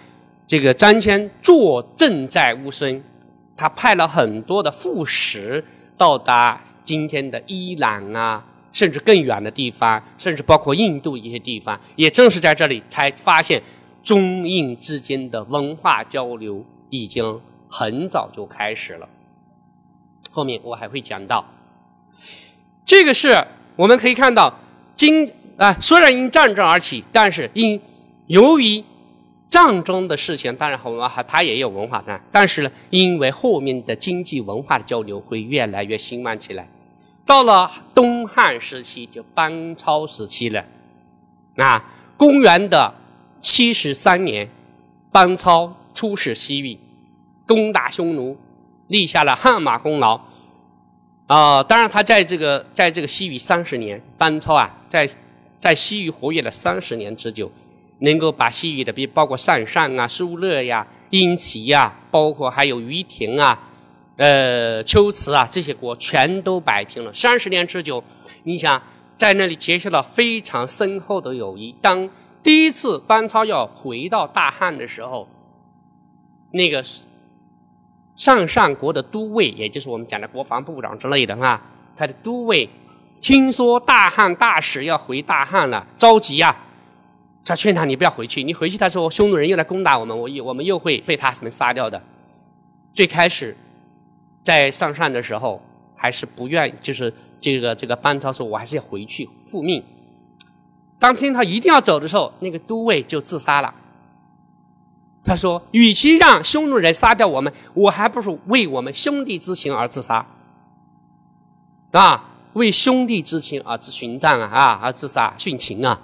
[0.46, 3.00] 这个张骞坐镇在乌孙，
[3.56, 5.64] 他派了很多的副使
[5.96, 11.78] 到达今天的伊朗啊，甚至更远的地方，甚至包括印度一些地方。
[11.94, 13.62] 也正是在这里，才发现
[14.02, 19.08] 中印之间的文化交流已经很早就开始了。
[20.30, 21.44] 后面我还会讲到，
[22.84, 23.44] 这个是
[23.76, 24.52] 我们可以看到，
[24.94, 27.80] 今啊虽然因战争而起，但是因
[28.26, 28.84] 由于。
[29.50, 36.68] 战争的事情，当然我们还它也有文化但，但是呢，因为后面的经济文化的交流会越来越兴旺起来。
[37.26, 40.64] 到了东汉时期，就班超时期了。
[41.56, 41.84] 啊，
[42.16, 42.94] 公元的
[43.40, 44.48] 七十三年，
[45.10, 46.78] 班超出使西域，
[47.46, 48.36] 攻打匈奴，
[48.88, 50.20] 立下了汗马功劳。
[51.26, 55.08] 啊，当然他在这个在这个西域三十年，班超啊，在
[55.58, 57.50] 在西域活跃了三十年之久。
[58.02, 63.68] 能够把西域的，比包括鄯善啊、苏勒呀、殷齐呀，包括还有于庭啊、
[64.16, 67.12] 呃龟兹啊这些国，全都摆平了。
[67.12, 68.02] 三十年之久，
[68.44, 68.82] 你想
[69.18, 71.74] 在那里结下了非常深厚的友谊。
[71.82, 72.08] 当
[72.42, 75.28] 第一次班超要回到大汉的时候，
[76.52, 76.84] 那个
[78.16, 81.62] 上上国的都尉，也就是我们讲的国防部长之类的啊，
[81.94, 82.68] 他的都尉
[83.20, 86.56] 听说大汉大使要回大汉了，着急呀。
[87.42, 92.00] 他劝他：“你不要回去，你回去，他说匈奴人又来攻打我们，我又我们又会被他们杀掉的。”
[92.94, 93.56] 最开始
[94.42, 95.60] 在上上的时候，
[95.96, 99.82] 还是不愿，就是这个这个班超说：“我还是要回去复命。”
[101.00, 103.74] 当听他一定要走的时候，那个都尉就自杀了。
[105.24, 110.24] 他说：“与其让匈奴人杀掉我们，我还不如为我们兄弟之情而自杀。”
[111.92, 116.00] 啊，为兄弟之情而自殉葬啊啊，而自杀殉情啊。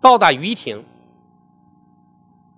[0.00, 0.84] 到达于庭，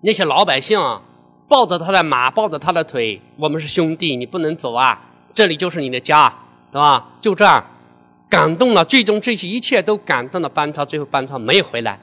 [0.01, 1.03] 那些老百姓啊，
[1.47, 5.01] 抱着他的马，抱着他的腿，我们是兄弟，你不能走啊！
[5.33, 6.35] 这里就是你的家，
[6.73, 7.09] 对吧？
[7.21, 7.65] 就这样，
[8.35, 8.85] 感动了。
[8.85, 10.85] 最终，这些一切都感动了班超。
[10.85, 11.99] 最后，班超没有回来，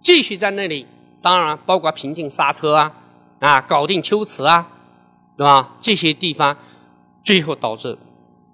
[0.00, 0.86] 继续在那里。
[1.20, 2.92] 当然，包括平定刹车啊，
[3.40, 4.66] 啊，搞定秋瓷啊，
[5.36, 5.76] 对吧？
[5.80, 6.56] 这些地方
[7.22, 7.98] 最后导致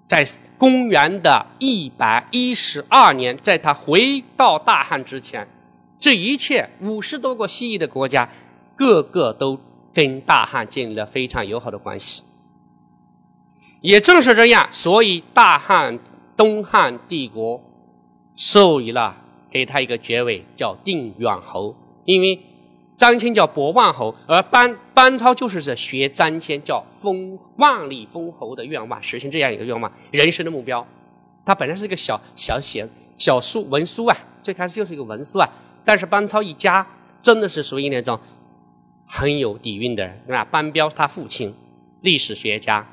[0.07, 0.25] 在
[0.57, 5.47] 公元的一百一十二年，在他回到大汉之前，
[5.99, 8.27] 这一切五十多个西域的国家，
[8.75, 9.59] 个个都
[9.93, 12.23] 跟大汉建立了非常友好的关系。
[13.81, 15.99] 也正是这样，所以大汉
[16.35, 17.61] 东汉帝国
[18.35, 19.15] 授予了
[19.49, 21.75] 给他一个爵位，叫定远侯。
[22.05, 22.39] 因为
[22.97, 30.85] 张骞叫博望侯，而班班超就是在学张骞叫封万里封侯的愿望，实现这样一个愿望，人生的目标。
[31.45, 35.49] 他本来是一个小小写小书文书啊，最开始就是一个文书啊。
[35.83, 36.85] 但是班超一家
[37.21, 38.17] 真的是属于那种
[39.05, 40.45] 很有底蕴的人，啊。
[40.45, 41.53] 班彪他父亲，
[42.01, 42.87] 历史学家。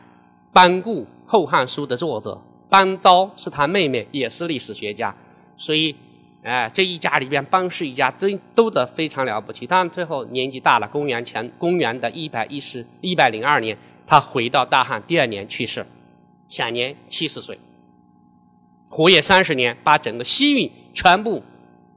[0.53, 5.13] 班固《后汉书》的作者，班昭是他妹妹，也是历史学家，
[5.57, 5.95] 所以，
[6.45, 9.67] 哎，这一家里边，班氏一家都都得非常了不起。
[9.67, 15.85] 当然，最后年纪大了，公元前公元的一百一十一百零二年，他回到大汉，第二年去世，
[16.49, 17.59] 享年七十岁。
[18.89, 21.43] 活跃三十年，把整个西域全部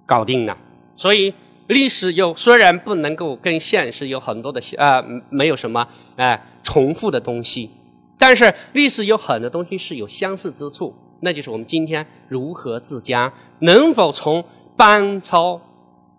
[0.05, 0.57] 搞定了。
[0.95, 1.33] 所以，
[1.67, 7.69] 历史有虽然不能够跟现实有很多的呃，没有什么哎重复的东西。
[8.17, 14.43] 但是历史有很多东西是有相似之处，那就是我们今天如何自家能否从
[14.75, 15.59] 班超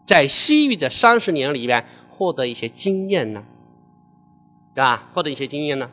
[0.04, 3.42] 在西域的三十年里边获得一些经验呢？
[4.74, 5.08] 对吧？
[5.14, 5.88] 获得一些经验呢？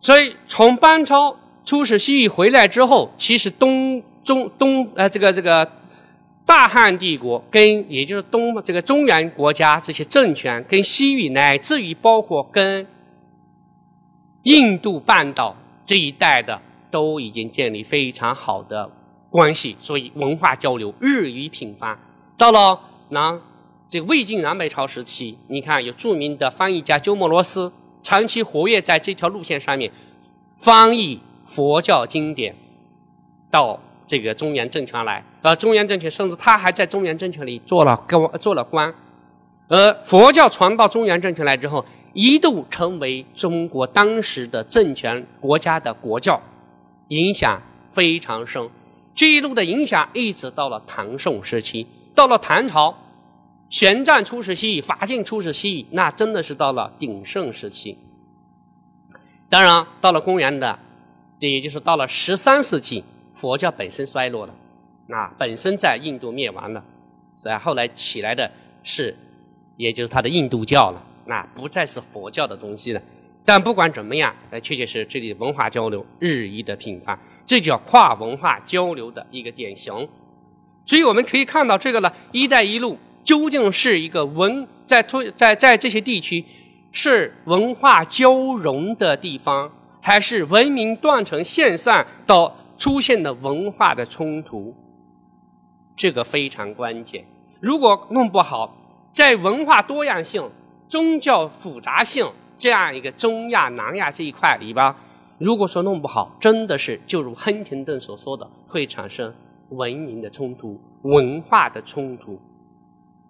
[0.00, 5.70] 所以从班超出使西域回来之后，其实东中东呃这个这个
[6.46, 12.86] 大汉帝国跟也就是东这个中原国家这些政权跟西域乃至于包括跟
[14.44, 16.60] 印度半岛这一带的
[16.90, 18.90] 都已经建立非常好的
[19.28, 21.98] 关系，所以文化交流日益频繁。
[22.38, 22.80] 到了
[23.10, 23.38] 南
[23.88, 27.70] 这个魏晋南北朝时期，你看有著名的翻译家鸠摩罗什，
[28.02, 29.92] 长期活跃在这条路线上面，
[30.56, 32.56] 翻译佛教经典
[33.50, 35.22] 到这个中原政权来。
[35.42, 38.94] 而中原政权甚至他还在中原政权里做了官，做了官。
[39.68, 41.84] 而佛教传到中原政权来之后。
[42.12, 46.40] 一度成为中国当时的政权国家的国教，
[47.08, 48.68] 影响非常深。
[49.14, 52.96] 这一路的影响一直到了唐宋时期，到了唐朝，
[53.68, 57.96] 玄奘出使西域，法性出使西域，那真的是到了鼎盛时期。
[59.48, 60.78] 当然，到了公元的，
[61.40, 63.04] 也就是到了十三世纪，
[63.34, 64.54] 佛教本身衰落了，
[65.10, 66.82] 啊，本身在印度灭亡了，
[67.36, 68.50] 所以后来起来的
[68.82, 69.14] 是，
[69.76, 71.06] 也就是它的印度教了。
[71.26, 73.02] 那不再是佛教的东西了，
[73.44, 80.08] 但不管怎么样，呃，确确实这里文化交流日益的频繁，这叫跨文化交流的一个典型。
[80.86, 86.44] 所以我们可以看到，这个呢，“一带一路”究竟是一个文在推在在这些地区
[86.90, 94.74] 是文化交融的地方，还是文明断层线上到出现的文化的冲突？
[95.94, 97.24] 这个非常关键。
[97.60, 98.74] 如果弄不好，
[99.12, 100.50] 在文化多样性。
[100.90, 102.26] 宗教复杂性
[102.58, 104.92] 这样一个中亚、南亚这一块里边，
[105.38, 109.32] 如果说弄不好，真的是就如亨廷顿所说的，会产生
[109.68, 112.40] 文明的冲突、文化的冲突。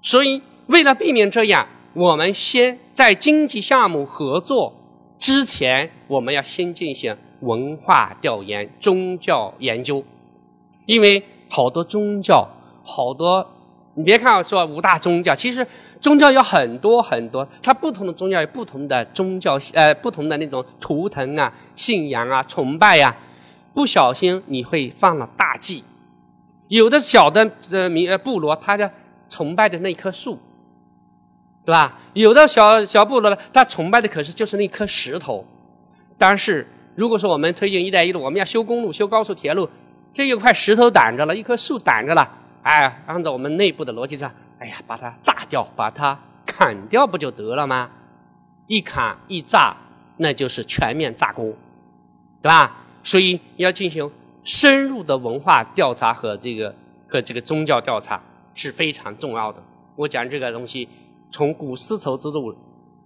[0.01, 4.73] 所以，为了避免这样，我们先在经济项目合作
[5.19, 10.03] 之前，我们要先进行文化调研、宗教研究，
[10.87, 12.49] 因为好多宗教，
[12.83, 13.47] 好多
[13.95, 15.67] 你别看我说五大宗教，其实。
[16.01, 23.15] 宗教有很多很多，它不同的宗教有不同的宗教，呃，不同的那种图腾啊、信仰啊、崇拜呀。
[23.73, 25.85] 不小心你会犯了大忌。
[26.69, 28.91] 有的小的呃民呃部落，他的
[29.29, 30.39] 崇拜的那棵树，
[31.65, 31.99] 对吧？
[32.15, 35.45] 有的小小部落呢，他崇拜的可是就是那颗石头。
[36.19, 39.69] 但是如果说我们推进“一带一路”，我们要修公路、修高速铁路，
[40.13, 42.29] 这一块石头挡着了，一棵树挡着了，
[42.63, 44.31] 哎，按照我们内部的逻辑上。
[44.61, 47.91] 哎呀，把它炸掉，把它砍掉，不就得了吗？
[48.67, 49.75] 一砍一炸，
[50.19, 51.47] 那就是全面炸锅，
[52.43, 52.85] 对吧？
[53.03, 54.09] 所以要进行
[54.45, 56.75] 深入的文化调查和这个
[57.09, 58.21] 和这个宗教调查
[58.55, 59.63] 是非常重要的。
[59.97, 60.87] 我讲这个东西，
[61.31, 62.55] 从古丝绸之路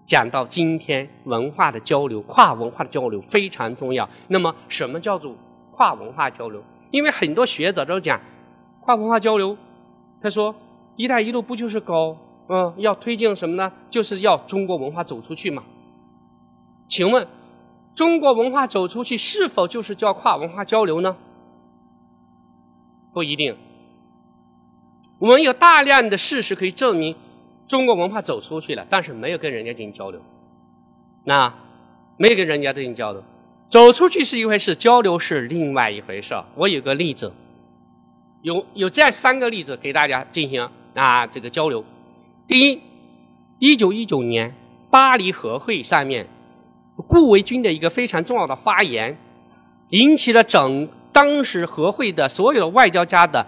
[0.05, 4.09] 讲到今天，文化的交流、跨文化的交流非常重要。
[4.27, 5.37] 那么，什么叫做
[5.71, 6.61] 跨文化交流？
[6.91, 8.21] 因为很多学者都讲
[8.81, 9.57] 跨文化交流，
[10.21, 10.53] 他说。
[10.97, 12.17] “一带一路”不就是搞
[12.49, 13.73] 嗯，要推进什么呢？
[13.89, 15.65] 就是要中国文化走出去嘛。
[16.89, 17.27] 请问，
[17.95, 21.17] 中国文化走出去是否就是叫跨文化交流呢？
[23.13, 23.57] 不一定。
[25.19, 27.17] 我们有大量的事实可以证明，
[27.67, 30.21] 中国文化走出去了，但是没有跟人家进行交流。
[31.25, 31.53] 那
[32.19, 33.23] 没有跟人家进行交流，
[33.69, 36.35] 走出去是一回事，交流是另外一回事。
[36.57, 37.33] 我有个例子，
[38.43, 41.85] 有有这样三个例子给大家进行啊这个交流。
[42.47, 42.81] 第一，
[43.59, 44.55] 一九一九年
[44.91, 46.27] 巴黎和会上面，
[47.09, 49.17] 顾维钧的一个非常重要的发言，
[49.91, 53.47] 引起了整当时和会的所有的外交家的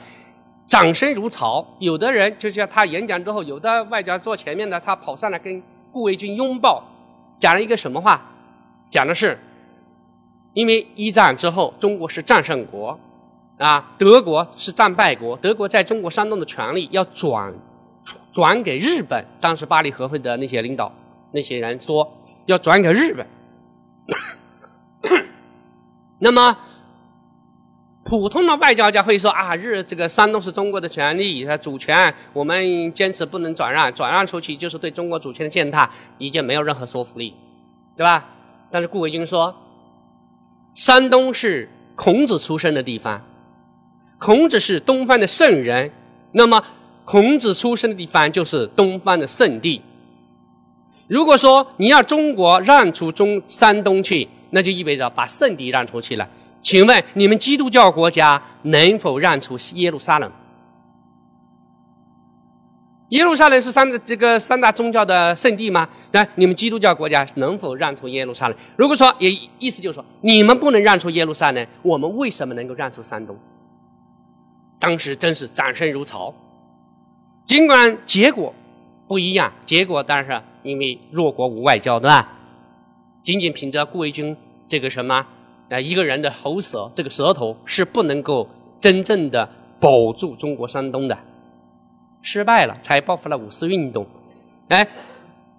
[0.67, 1.67] 掌声如潮。
[1.79, 6.83] 有的人就像他演讲之后，有的外交坐前面的，他跑上来跟顾维钧拥抱，
[7.39, 8.21] 讲了一个什么话？
[8.89, 9.39] 讲的是，
[10.53, 12.99] 因为一战之后中国是战胜国，
[13.59, 17.55] 啊，德国是战败国，德国在中国山东的权利要转。
[18.33, 20.93] 转给日本，当时巴黎和会的那些领导，
[21.33, 22.07] 那些人说
[22.45, 23.27] 要转给日本。
[26.21, 26.55] 那么，
[28.05, 37.35] 普通的外交家会说啊，日这个山东是中国的权利，主权我们坚持不能转让，转让出去就是对中国主权的践踏，已经没有任何说服力，
[37.97, 38.29] 对吧？
[38.71, 39.55] 但是顾维钧说，
[40.75, 43.25] 山东是孔子出生的地方，
[44.19, 45.91] 孔子是东方的圣人，
[46.33, 46.63] 那么。
[47.09, 49.81] 孔子出生的地方就是东方的圣地。
[51.07, 56.29] 如果说你要中国让出中山东去，那就意味着把圣地让出去了。
[56.61, 60.29] 请问你们基督教国家能否让出耶路撒冷？
[63.11, 65.89] 耶路撒冷是三这个三大宗教的圣地吗？
[66.11, 68.59] 那你们基督教国家能否让出耶路撒冷？
[68.75, 73.39] 如果说也意思就是说你们不能让出耶路撒冷，我们为什么能够让出山东？
[74.79, 76.35] 当时真是掌声如潮。
[77.45, 78.53] 尽管结果
[79.07, 82.33] 不一样，结果当然是因为弱国无外交，对吧？
[83.23, 84.37] 仅仅凭着顾维钧
[84.69, 85.27] 这个什么
[85.71, 88.49] 啊一个人的喉舌，这个舌头是不能够
[88.79, 89.49] 真正的
[89.81, 91.19] 保住中国山东的，
[92.21, 94.07] 失败了，才爆发了五四运动。
[94.69, 94.87] 哎，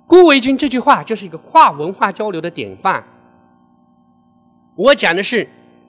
[0.06, 3.04] 顾维钧这句话就是一个跨文化交流的典范。
[4.76, 5.48] 我讲的是，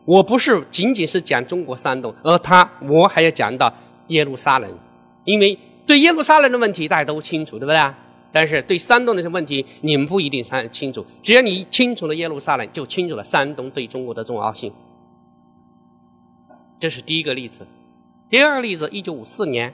[0.08, 3.70] 我不是仅仅是讲中国山东，而他我还要讲到
[4.06, 4.78] 耶路撒冷，
[5.24, 5.58] 因为。
[5.88, 7.94] 对耶路撒冷的问题大家都清楚，对不对？
[8.30, 11.02] 但是对山东的这些问题，你们不一定三清楚。
[11.22, 14.70] 只要你清楚了耶路撒冷，就清楚了山东对中国的重要性。
[16.78, 17.66] 这是第一个例子。
[18.28, 19.72] 第二个例子，一九五四年，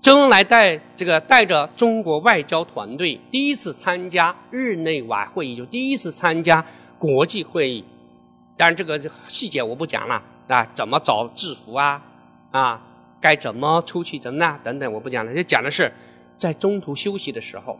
[0.00, 6.64] 周恩来带这个带着中国外交团队第一次参加日内瓦会议，就第一次参加
[6.98, 7.84] 国际会议。
[8.56, 8.98] 当然，这个
[9.28, 12.02] 细节我不讲了啊，怎么找制服啊，
[12.50, 12.82] 啊。
[13.20, 15.90] 该怎么出去怎么等等，我不讲了，就讲的是
[16.36, 17.78] 在中途休息的时候，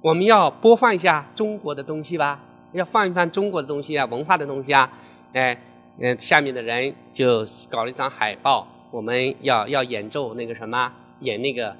[0.00, 2.40] 我们要播放一下中国的东西吧，
[2.72, 4.90] 要放一放中国的东西啊，文化的东西啊，
[5.34, 5.56] 哎，
[6.00, 11.70] 嗯，下面的人就搞了一张海报，我们要要演奏那个什么，演那个《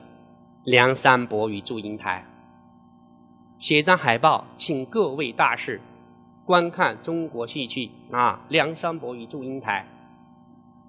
[0.63, 2.25] 梁山伯与祝英台》，
[3.65, 5.81] 写一张海报，请各位大师
[6.45, 9.87] 观看中国戏曲啊，《梁山伯与祝英台》。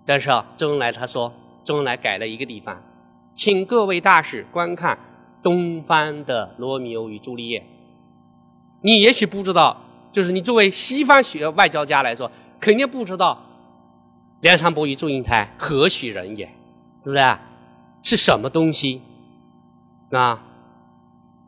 [0.05, 1.31] 但是啊，周恩来他说，
[1.63, 2.81] 周恩来改了一个地方，
[3.35, 4.97] 请各位大使观看
[5.43, 7.63] 东方的罗密欧与朱丽叶。
[8.81, 9.77] 你也许不知道，
[10.11, 13.39] 就是你作为西方学外交家来说，肯定不知道
[14.39, 16.45] 梁山伯与祝英台何许人也，
[17.03, 17.37] 对不对？
[18.01, 18.99] 是什么东西
[20.09, 20.43] 啊？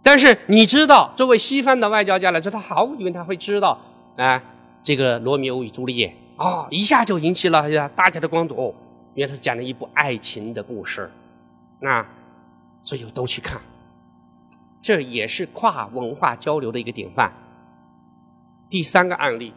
[0.04, 3.80] 但是你知道，作为西方的外交家来说，他毫无疑问他会知道
[4.16, 4.41] 啊，
[4.84, 6.16] 这个罗密欧与朱丽叶。
[6.36, 8.74] 啊，一下就引起了大家的关注哦，
[9.14, 11.09] 原来是讲了一部爱情的故事，
[11.82, 12.09] 啊，
[12.82, 13.61] 所以都去看，
[14.82, 17.32] 这也是跨文化交流的一个典范。
[18.68, 19.53] 第三个案例，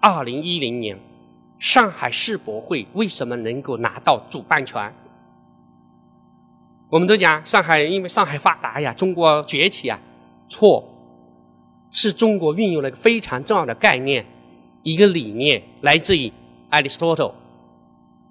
[0.00, 0.96] 二零一零年
[1.58, 4.94] 上海世博会为什么能够拿到主办权？
[6.90, 9.98] 我们都讲上海，因为上海发达呀，中国崛起啊，
[10.48, 10.88] 错，
[11.90, 14.24] 是中国运用了一个非常重要的概念。
[14.84, 16.32] 一个理念来自于
[16.70, 17.34] 亚里士多德，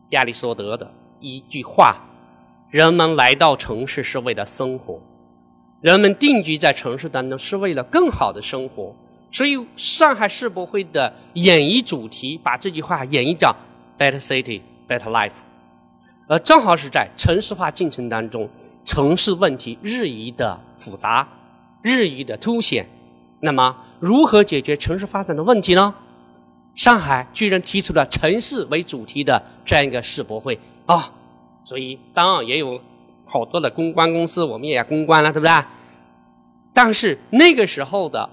[0.10, 1.98] 亚里士多德的一句话：
[2.72, 5.00] 人们来到城市是为了生活，
[5.82, 8.96] 人们定居在城市当中是为了更好的生活。
[9.30, 13.54] 所以，上海世博会的演绎主题把这句话演绎叫
[14.00, 15.42] “better city, better life”，
[16.28, 18.50] 而正好是在城市化进程当中，
[18.86, 21.28] 城市问题日益的复杂，
[21.84, 22.88] 日益的凸显。
[23.40, 25.94] 那么，如何解决城市发展的问题呢？
[26.76, 31.12] 上海居然提出了城市为主题的这样一个世博会啊，
[31.64, 32.80] 所以当然也有
[33.26, 35.66] 好多的公关公司，我们也要公关了，对不对？
[36.74, 38.30] 但是那个时候的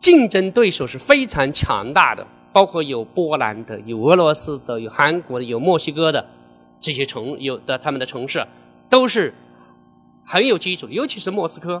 [0.00, 6.26] 竞争对手是非常强大的，包括有波兰的、有俄罗斯的、有韩国的、有墨西哥的
[6.80, 8.44] 这些城，有的他们的城市
[8.88, 9.32] 都是
[10.24, 11.80] 很有基础的，尤其是莫斯科。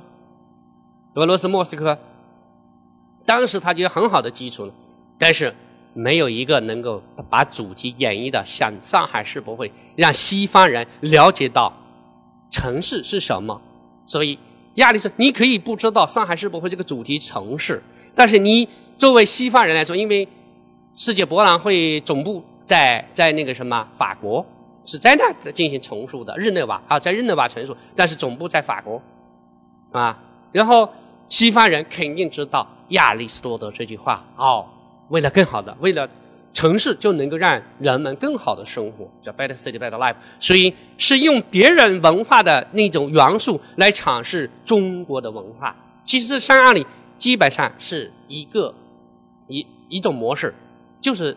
[1.14, 1.98] 俄罗斯莫斯科，
[3.26, 4.72] 当时他就有很好的基础了，
[5.18, 5.52] 但是
[5.92, 11.72] 没有一个能够把主题演绎的像上海世博会，让西方人了解到
[12.52, 13.60] 城市是什么。
[14.06, 14.38] 所以
[14.76, 17.82] 亚历斯，你可以不知道上海世博会这个主题城市，
[18.14, 20.26] 但是你作为西方人来说，因为
[20.94, 24.46] 世界博览会总部在在那个什么法国，
[24.84, 29.02] 是在那进行重塑的日内瓦啊，在日内瓦重塑，但是总部在法国
[29.90, 30.16] 啊，
[30.52, 30.88] 然后。
[31.28, 34.64] 西方人肯定知道亚里士多德这句话哦，
[35.08, 36.08] 为了更好的，为了
[36.54, 40.14] 城市就能够让人们更好的生活，叫 better city better life。
[40.38, 45.74] 所以是用别人文化的那种元素来尝试中国的文化。
[46.04, 46.86] 其实三案里
[47.18, 48.72] 基本上是一个
[49.48, 50.54] 一一种模式，
[51.00, 51.36] 就是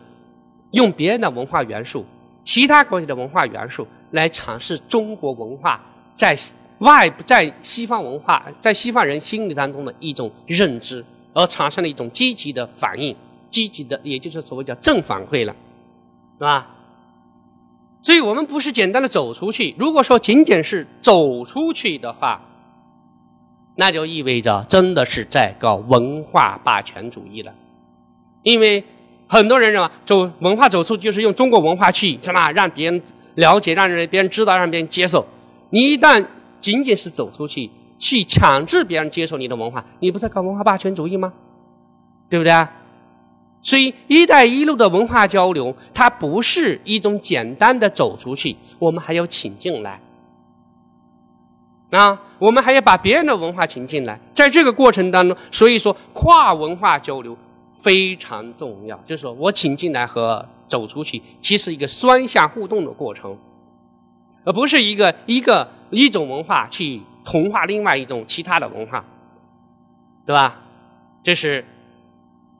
[0.71, 2.05] 用别人的文化元素、
[2.43, 5.81] 其他国家的文化元素来尝试中国文化
[6.15, 6.37] 在。
[6.79, 11.03] 外在西方文化，在西方人心理当中的一种认知，
[11.33, 13.15] 而产生了一种积极的反应，
[13.49, 15.55] 积极的，也就是所谓叫正反馈了，
[16.37, 16.67] 是吧？
[18.01, 19.75] 所以我们不是简单的走出去。
[19.77, 22.41] 如果说仅仅是走出去的话，
[23.75, 27.53] 那就意味着真的是在搞文化霸权主义了。
[28.43, 28.81] 因为
[29.27, 33.01] 很多人认为走文化走出就是用中国文化去什么让别人
[33.35, 35.27] 了解，让人别人知道，让别人接受。
[35.71, 36.25] 你一旦
[36.59, 41.33] 仅仅是走出去，去强制别人接受你的文化，你不在搞文化霸权主义吗？
[42.29, 42.71] 对不对啊？
[43.61, 49.99] 所以“一带一路”的文化交流，它不是一种简单的走出去，我们还要请进来。
[51.89, 57.35] 啊，我们还要把别人的文化请进来，在这个过程当中，所以说跨文化交流
[57.73, 58.95] 非常重要。
[59.05, 63.35] 就是说我请进来和走出去，其实一个双向互动的过程，
[64.49, 65.69] 而不是一个一个。
[65.91, 69.03] 一种文化去同化另外一种其他的文化，
[70.23, 70.61] 对吧？
[71.23, 71.65] 这是。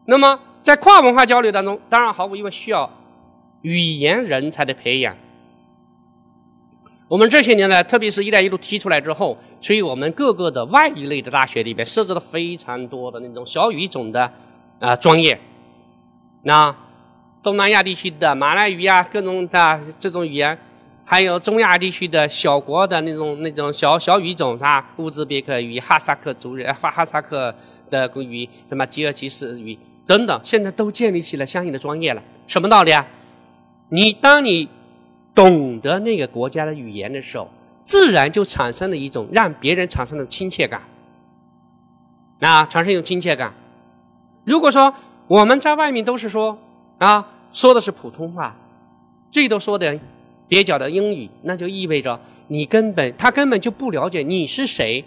[0.06, 2.92] 那么在跨文化交流当中，当然毫无疑问需要
[3.62, 5.16] 语言人才的培养。
[7.08, 14.34] 我们这些年来，特别是一带一路提出来之后，所以我们各个的外语类的大学里边设置了非常多的那种小语种的
[14.80, 15.40] 啊专业。
[16.42, 16.76] 那
[17.44, 20.58] 东南亚地区的马来语呀，各种的这种语言。
[21.12, 27.52] 还有中亚地区的小国的那种那种小小语种啊，乌兹别克语、哈萨克族人、哈哈萨克
[27.90, 32.22] 的语、什么吉尔吉斯语等等，现在都建立起了相应的专业了。
[32.46, 33.04] 什么道理啊？
[33.90, 34.70] 你当你
[35.34, 37.50] 懂得那个国家的语言的时候，
[37.82, 40.80] 自然就产生了一种让别人产生的亲切感。
[42.40, 43.52] 啊，产生一种亲切感。
[44.44, 44.94] 如果说
[45.26, 46.56] 我们在外面都是说
[47.00, 48.56] 啊，说的是普通话，
[49.32, 50.00] 最多说的。
[50.50, 55.06] 蹩脚的英语，那就意味着你根本他根本就不了解你是谁，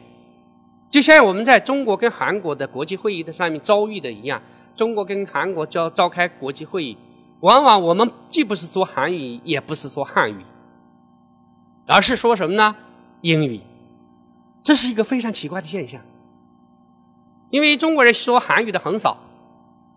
[0.88, 4.40] 就像我们在中国跟韩国的国际会议的上面遭遇的一样，
[4.76, 6.96] 中国跟韩国召召开国际会议，
[7.40, 10.36] 往往我们既不是说韩语，也不是说汉语，
[11.86, 12.76] 而是说什么呢？
[13.22, 13.60] 英语，
[14.62, 16.00] 这是一个非常奇怪的现象，
[17.50, 19.18] 因为中国人说韩语的很少，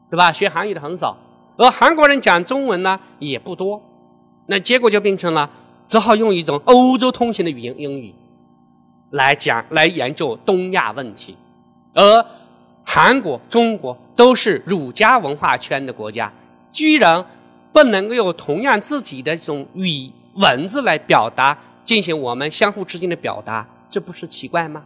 [0.10, 0.32] 对吧？
[0.32, 1.16] 学韩语的很少，
[1.58, 3.82] 而韩国人讲中文呢也不多。
[4.48, 5.50] 那结果就变成了，
[5.88, 8.14] 只好用一种欧洲通行的语言英语
[9.12, 11.36] 来讲、来研究东亚问题。
[11.94, 12.26] 而
[12.84, 16.32] 韩国、中国都是儒家文化圈的国家，
[16.70, 17.26] 居然
[17.72, 24.84] 不能够有同样自己的这种语文字来表达，进行我们相互之间的表达，这不是奇怪吗？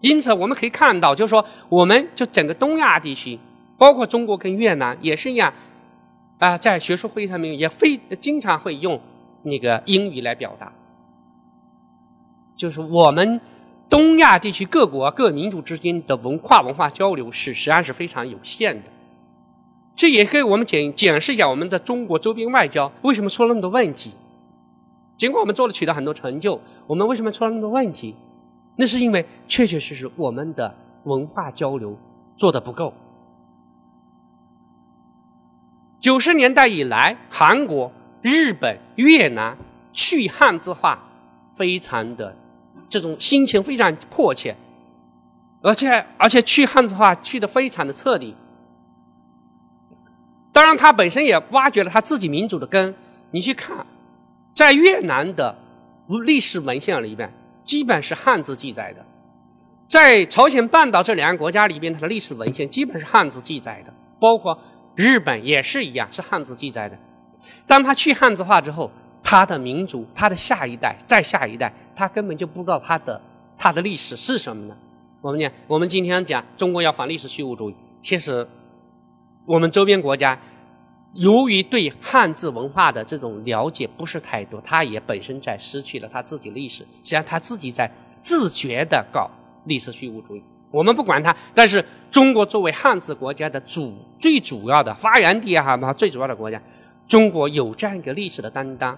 [0.00, 3.38] 因此，我们可以看到，就是说，我们就整个东亚地区，
[3.76, 5.52] 包括中国跟越南也是一样。
[6.42, 9.00] 啊，在学术会议上面也非经常会用
[9.44, 10.72] 那个英语来表达，
[12.56, 13.40] 就是我们
[13.88, 18.90] 东亚地区各国各民族之间的文化文化交流是实际上是非常有限的。
[19.94, 24.10] 这也可以我们检检视一下我们的中国周边外交为什么出了那么多问题。
[25.16, 28.16] 尽管我们做了取得很多成就，我们为什么出了那么多问题？
[28.74, 30.74] 那是因为确确实实我们的
[31.04, 31.96] 文化交流
[32.36, 32.92] 做的不够。
[36.02, 37.90] 九十年代以来，韩国、
[38.22, 39.56] 日本、越南
[39.92, 40.98] 去汉字化，
[41.52, 42.36] 非常的
[42.88, 44.56] 这种心情非常迫切，
[45.62, 48.34] 而且而且去汉字化去的非常的彻底。
[50.50, 52.92] 当然，他本身也挖掘了他自己民主的根。
[53.30, 53.86] 你去看，
[54.52, 55.56] 在越南的
[56.26, 57.32] 历史文献里边，
[57.62, 59.00] 基本是汉字记载的；
[59.86, 64.58] 在朝鲜半岛这两个国家里边，它的历史文献基本是汉字记载的，包括。
[64.94, 66.98] 日本也是一样，是汉字记载的。
[67.66, 68.90] 当他去汉字化之后，
[69.22, 73.20] 他的民族、他的下一代、再下一代，他根本就不知道他的
[73.56, 74.76] 他的历史是什么呢？
[75.20, 78.46] 我们讲，我们今天讲中国要反历史虚无主义，其实
[79.46, 80.38] 我们周边国家
[81.14, 87.90] 由于对汉字文化的这种了解不是太多，他也本身在失去了他自己历史，实际上他自己在
[88.20, 89.30] 自觉的搞
[89.64, 90.42] 历史虚无主义。
[90.70, 96.62] 我们不管他，但是中国作为汉字国家的主最主要的发源地啊，最主要的国家，
[97.08, 98.96] 中国有这样一个历史的担当，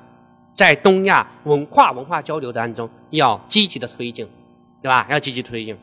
[0.53, 4.29] 在东亚文化文化交流当中要积极的推进，
[4.83, 5.07] 对吧？
[5.09, 5.75] 要积极推进。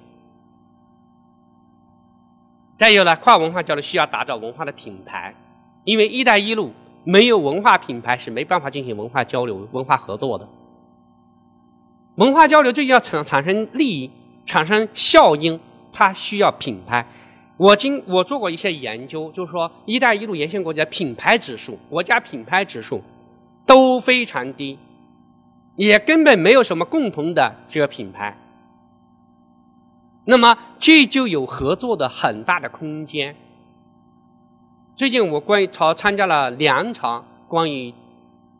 [2.77, 5.33] 再有呢，跨文化交流需要打造文化的品牌，
[5.85, 6.71] 因为“一带一路”
[7.03, 10.47] 没有文化品牌是没办法进行文化交流、文化合作的。
[12.15, 14.11] 文化交流就要产产生利益、
[14.45, 15.59] 产生效应，
[15.91, 17.03] 它需要品牌。
[17.57, 23.01] 我经我做过一些研究，就是说“一带一路”沿线国家品牌指数、国家品牌指数
[23.65, 24.79] 都非常低，
[25.75, 28.35] 也根本没有什么共同的这个品牌。
[30.25, 33.35] 那么这就有合作的很大的空间。
[34.95, 37.93] 最近我关于朝参加了两场关于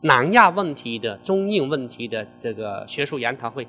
[0.02, 3.68] 南亚问题的、中印问题的这个学术研讨会，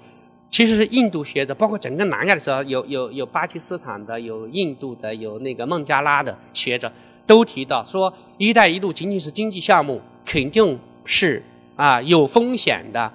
[0.53, 6.93] 其实是印度学者，包括整个南亚的时候，有有有巴基斯坦的、有印度的、有那个孟加拉的学者
[7.27, 11.43] 都提到说，“一带一路”仅仅是经济项目，肯定是
[11.75, 13.13] 啊有风险的。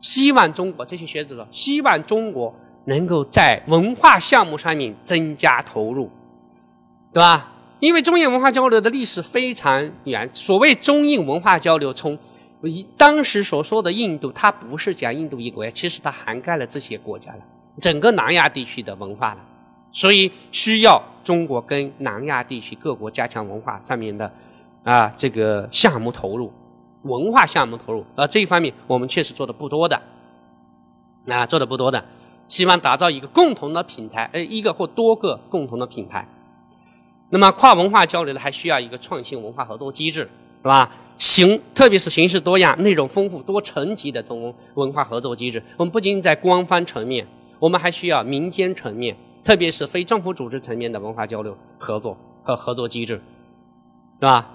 [0.00, 2.54] 希望中国这些学者说，希望中国。
[2.86, 6.10] 能够在文化项目上面增加投入，
[7.14, 7.50] 对吧？
[7.80, 10.28] 因为中印文化交流的历史非常远。
[10.34, 12.18] 所谓中印文化交流，从
[12.66, 17.40] 一当时所说的印度，它不是讲印度一国，其实它涵盖了这些国家了，
[17.78, 19.40] 整个南亚地区的文化了。
[19.92, 24.32] 所以需要中国跟南亚地区各国加强文化上面的
[24.82, 26.52] 啊这个项目投入，
[27.02, 28.04] 文化项目投入。
[28.16, 30.02] 而这一方面我们确实做的不多的，
[31.28, 32.04] 啊，做的不多的。
[32.48, 36.28] 希望打造一个共同的品牌，呃，一个或多个共同的品牌。
[37.30, 40.28] 那么跨文化交流呢，还需要一个创新文化合作机制，是
[40.64, 40.90] 吧？
[41.18, 45.62] 形，特别是形式多样、内容丰富、多层级的这种文化合作机制。
[45.76, 47.26] 我们不仅仅在官方层面，
[47.58, 53.14] 我们还需要民间层面，特别是非政府组织层面的文化交流合作和合作机制，
[54.20, 54.50] 是吧？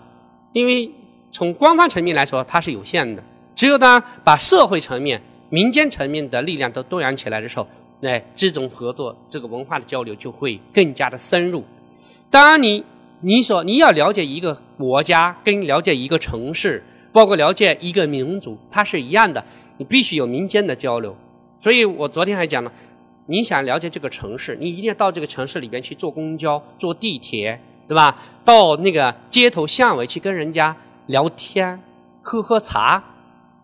[0.54, 0.92] 因为
[1.32, 3.24] 从官方层面来说，它是有限的。
[3.56, 7.68] 只有当把社会层面、民间层面的力量都动员起来的时候，
[8.00, 11.64] 那，这种合作，这个文化的交流就会更加的深入。
[12.30, 12.84] 当然，你
[13.22, 19.44] 你说你要了解一个国家，跟了解一个城市，包括了解一个民族，它是一样的，
[19.76, 21.14] 你必须有民间的交流。
[21.60, 22.72] 所以我昨天还讲了，
[23.26, 27.60] 你想了解这个城市，你一定要到这个城市里边去坐公交、坐地铁，
[27.90, 28.18] 对吧？
[28.46, 30.74] 到那个街头巷尾去跟人家
[31.08, 31.78] 聊天、
[32.22, 33.04] 喝喝茶。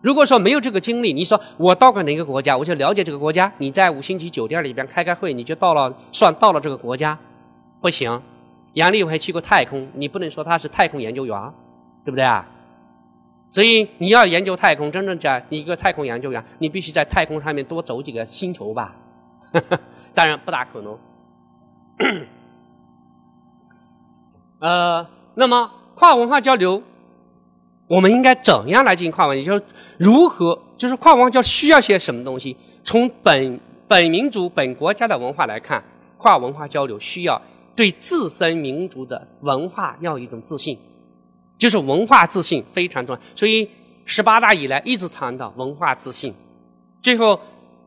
[0.02, 3.50] 如果说没有这个经历，你说我到过哪个国家，我就了解这个国家。
[3.56, 7.18] 你在五星级酒店里边开开会，你就到了，算到了这个国家，
[7.80, 8.20] 不行。
[8.76, 11.34] 杨利伟还去过太空，你不能说他是太空研究员，
[12.04, 12.46] 对不对啊？
[13.48, 18.94] 所以你要研究太空，真正讲一个太空研究员，你必须在太空上面多走几个星球吧。
[20.12, 20.98] 当然不大可能。
[24.60, 26.82] 呃，那么跨文化交流。
[27.88, 29.38] 我们应该怎样来进行跨文？
[29.38, 29.62] 也就是
[29.96, 32.54] 如何，就是跨文化交流需要些什么东西？
[32.84, 33.58] 从本
[33.88, 35.82] 本民族、本国家的文化来看，
[36.18, 37.40] 跨文化交流需要
[37.76, 40.76] 对自身民族的文化要有一种自信，
[41.58, 43.20] 就是文化自信非常重要。
[43.36, 43.68] 所以
[44.04, 46.34] 十八大以来一直谈到文化自信，
[47.02, 47.38] 最后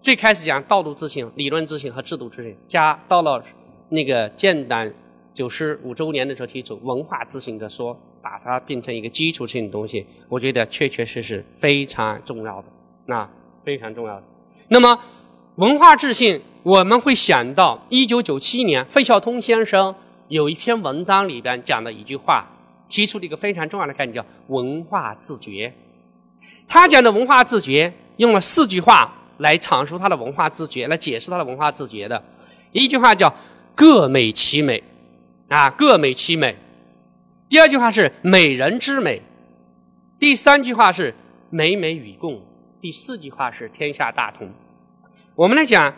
[0.02, 3.44] 最开始讲道路自信、理论自信和制度自信，加到了
[3.90, 4.90] 那个建党
[5.34, 8.00] 九十五周年的时候提出文化自信的说。
[8.22, 12.68] 把它变成一个基础性的东西，我觉得确确实实非常重要的，
[13.06, 13.28] 那
[13.64, 14.24] 非常重要的。
[14.68, 15.00] 那么
[15.60, 19.93] 文化自信，我们会想到一九九七年费孝通先生
[20.30, 22.47] 有一篇文章里边讲的一句话，
[22.88, 25.74] 提出了一个非常重要的概念，叫文化自觉。
[26.66, 32.24] 他讲的文化自觉用了四句话来阐述他的文化自觉，来解释他的文化自觉的。
[32.72, 33.36] 一句话叫
[33.76, 34.82] 各美其美，
[35.49, 36.55] 啊，各美其美。
[37.49, 39.22] 第二句话是美人之美，
[40.18, 41.14] 第三句话是
[41.49, 42.41] 美美与共，
[42.80, 44.49] 第四句话是天下大同。
[45.40, 45.94] 我们来讲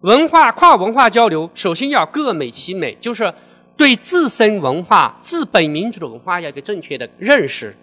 [0.00, 3.32] 文化跨文化交流，首先要各美其美，就是
[3.76, 7.76] 对自身文化、自本民族的文化要一个正确的认识，是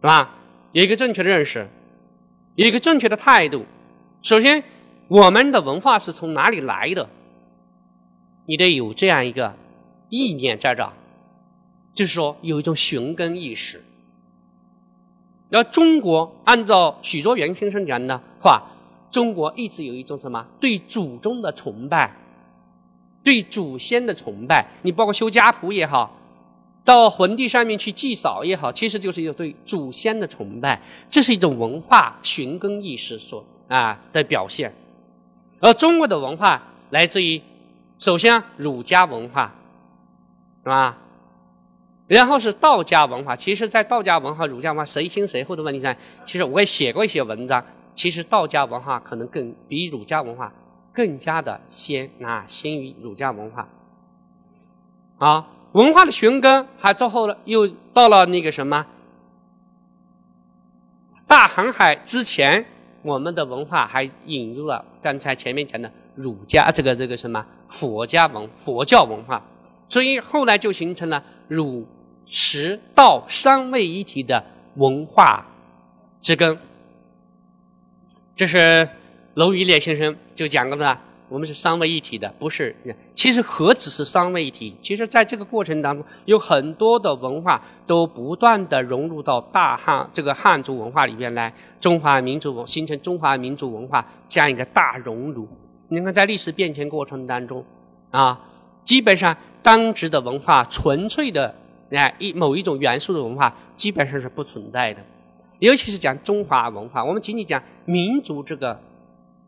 [0.00, 0.36] 吧？
[0.70, 1.66] 有一个正确的认识，
[2.54, 3.66] 有一个正确的态度。
[4.22, 4.62] 首先，
[5.08, 7.08] 我们的文化是从哪里来的？
[8.46, 9.56] 你得有这样一个
[10.08, 10.88] 意念在这。
[11.92, 13.82] 就是说，有一种寻根意识。
[15.50, 18.62] 而中国按照许倬元先生讲的话，
[19.18, 22.14] 中国一直有一种什么对祖宗的崇拜，
[23.24, 26.16] 对祖先的崇拜，你包括修家谱也好，
[26.84, 34.72] 到坟地上面去祭扫也好，其实就是一个对祖先的崇拜，这是一种文化寻根意识所啊的表现。
[35.58, 37.42] 而中国的文化来自于，
[37.98, 39.52] 首先儒家文化，
[40.62, 40.96] 是吧？
[42.06, 43.34] 然后是道家文化。
[43.34, 45.92] 其实，在道家文化、儒家文化谁先谁后的问题上，
[46.24, 47.64] 其实我也写过一些文章。
[47.98, 50.52] 其实道家文化可能更比儒家文化。
[50.90, 53.68] 更加的先啊，先于儒家文化，
[55.18, 58.84] 啊，文化的寻根还之后了，又到了那个什么
[61.24, 62.64] 大航海之前，
[63.02, 69.40] 我们的文化还引入了刚才前面讲的儒家这个这个什么佛家文佛教文化，
[69.88, 71.86] 所以后来就形成了儒
[72.26, 74.44] 释道三位一体的
[74.74, 75.46] 文化
[76.20, 76.58] 之根，
[78.38, 78.88] 这是。
[79.34, 82.74] 娄于烈先生就讲过的，我们是三位一体的，不是。
[83.14, 84.76] 其实何止是三位一体？
[84.82, 95.46] 其实在这个过程当中，有很多的文化都不断的融入到大汉这个汉族文化里边来，中华民族形成中华民族文化这样一个大熔炉。
[95.86, 97.64] 你看，在历史变迁过程当中，
[98.10, 98.40] 啊，
[98.82, 101.54] 基本上当时的文化纯粹的
[101.92, 105.00] 啊一某一种元素的文化基本上是不存在的。
[105.58, 108.80] 尤其是讲中华文化，我们仅仅讲民族这个。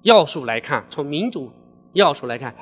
[0.03, 1.53] 要素来看，从民族
[1.93, 2.55] 要素来看，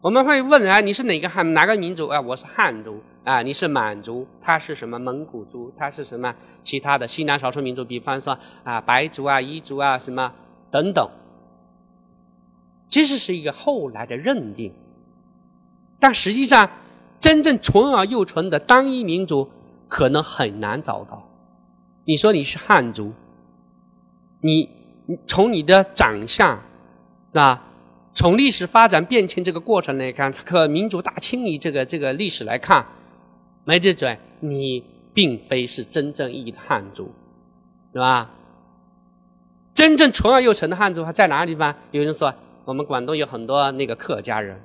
[0.00, 2.18] 我们会问啊，你是哪个汉哪个民族啊？
[2.18, 7.84] 我是汉族啊，你是满族，他是什么蒙古族，他是什么其他的西南少数民族？
[7.84, 10.32] 比方说啊，白族啊、彝族啊什么
[10.70, 11.06] 等等，
[12.88, 14.72] 其实是一个后来的认定，
[15.98, 16.66] 但实际上
[17.20, 19.50] 真正纯而又纯的单一民族
[19.86, 21.29] 可能很难找到。
[22.04, 23.12] 你说你是汉族，
[24.40, 24.68] 你
[25.26, 26.60] 从你的长相。
[27.32, 27.66] 啊
[28.12, 32.84] 从历史发展变迁这个过程来看，可民族大清理这个这个历史来看，
[33.64, 34.84] 没得准，你
[35.14, 37.14] 并非是真正意义的汉族，
[37.92, 38.28] 是吧？
[39.72, 41.74] 真正纯而又纯的汉族还在哪个地方？
[41.92, 42.34] 有人说，
[42.64, 44.60] 我们广东有很多那个客家人，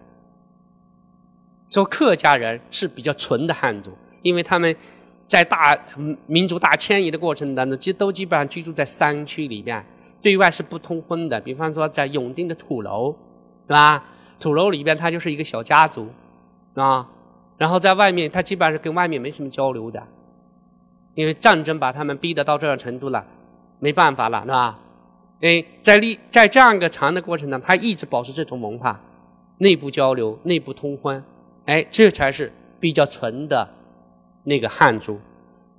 [1.70, 4.76] 说客家人是比较纯的汉族，因为他们
[5.26, 5.78] 在大
[6.28, 9.84] 民族大迁移的过程当中，基都基本上居住在山区里边。
[10.22, 13.16] 对外是不通婚的，比方说在永定的土楼，
[13.68, 14.04] 是吧？
[14.40, 16.08] 土楼里边他就是一个小家族，
[16.74, 17.08] 啊，
[17.58, 20.02] 然后在外面他基本上是跟外面没什么交流的，
[21.14, 23.24] 因为战争把他们逼得到这样程度了，
[23.80, 24.80] 没办法了，是吧？
[25.42, 29.00] 哎，在历在这样一个长的过程当中，他一直保持这种文化，
[29.60, 31.24] 内部交流、内部通婚，
[31.66, 33.70] 哎，这才是比较纯的
[34.46, 35.20] 那个汉族。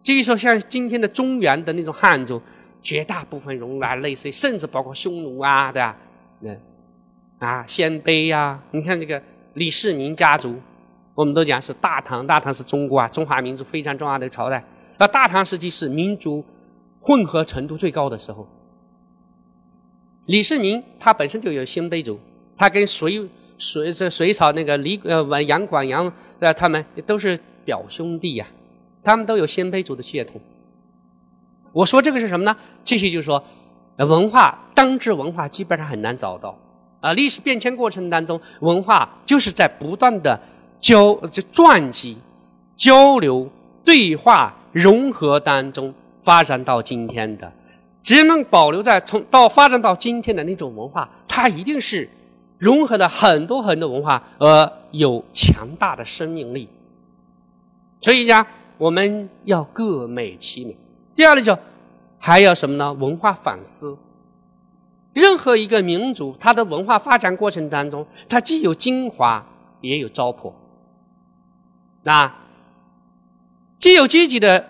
[0.03, 2.41] 至于说像今天的中原的那种汉族。
[2.83, 5.97] 绝大部分容纳类似，甚至包括匈奴啊，对吧？
[6.43, 6.61] 嗯，
[7.41, 9.21] 啊，鲜卑呀，你看这个
[9.55, 10.55] 李世民家族，
[11.12, 14.62] 我们都讲是大唐，大唐是中国啊，中华民族非常重要的朝代。
[14.99, 16.45] 那大唐时期是民族
[17.01, 18.47] 混合程度最高的时候。
[20.27, 22.21] 李世民他本身就有鲜卑族，
[22.57, 28.47] 他跟隋隋这隋朝那个李呃杨广杨呃他们都是表兄弟呀，
[29.07, 30.40] 他们都有鲜卑族的血统。
[31.72, 32.57] 我说这个是什么呢？
[32.84, 33.42] 这些就是说，
[33.98, 36.59] 文化当之文化基本上很难找到
[37.00, 37.12] 啊。
[37.12, 40.38] 历史变迁过程当中，文化就是在不断的
[40.80, 42.16] 交就撞击、
[42.76, 43.48] 交流、
[43.84, 47.52] 对话、融合当中发展到今天的。
[48.02, 52.09] 只能保留在从到发展到今天的那种文化，它一定是
[52.59, 56.68] 融合了很多很多文化，而有强大的生命力。
[58.00, 58.46] 所以讲，
[58.79, 60.77] 我们要各美其美。
[61.14, 61.57] 第二呢，就
[62.18, 62.93] 还要什么呢？
[62.93, 63.97] 文化反思。
[65.14, 69.47] 任何一个民族，它的文化发展过程当中，它既有精华，
[69.81, 70.53] 也有糟粕。
[72.03, 72.33] 那
[73.79, 74.68] 既有积极的、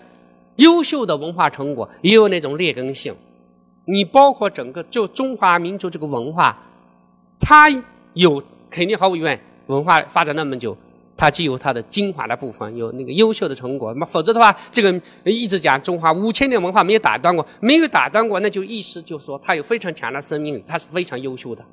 [0.55, 3.13] 优秀的文化成果，也有那种劣根性。
[3.85, 6.57] 你包括整个就中华民族这个文化，
[7.39, 7.69] 它
[8.13, 10.77] 有肯定毫无疑问，文化发展那么久。
[11.17, 21.65] 它既有它的精华的部分，有那个优秀的成果，那么否则的话，这个一直讲中华五千年文化没有打断过，没有打断过，那就意思就是说它有非常强的生命力，它是非常优秀的。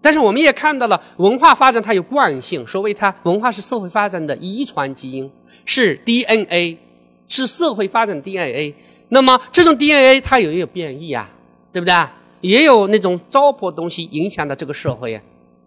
[0.00, 5.30] 但是我们也看到了文化发展它有惯性，所谓它文化是社会发展的遗传基因，
[5.66, 6.78] 是 DNA，
[7.28, 8.74] 是社会发展 DNA。
[9.08, 11.28] 那么这种 DNA 它也有变异啊，
[11.72, 11.94] 对不对？
[12.40, 15.22] 也有那种糟粕东西影响到这个社会啊。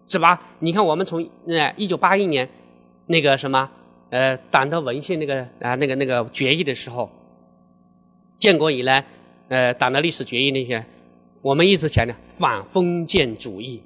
[0.06, 0.40] 是吧？
[0.58, 2.48] 你看，我们从呃一九八一年
[3.06, 3.68] 那个什么
[4.10, 7.10] 呃党的文献那个啊那个那个决议的时候，
[8.38, 9.04] 建国以来
[9.48, 10.84] 呃党的历史决议那些，
[11.40, 13.82] 我们一直强调反封建主义、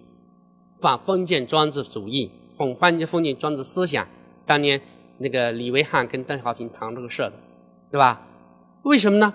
[0.81, 4.07] 反封建专制主义、反封建封建专制思想。
[4.45, 4.81] 当年
[5.19, 7.33] 那个李维汉跟邓小平谈这个事的，
[7.91, 8.27] 对吧？
[8.83, 9.35] 为什么呢？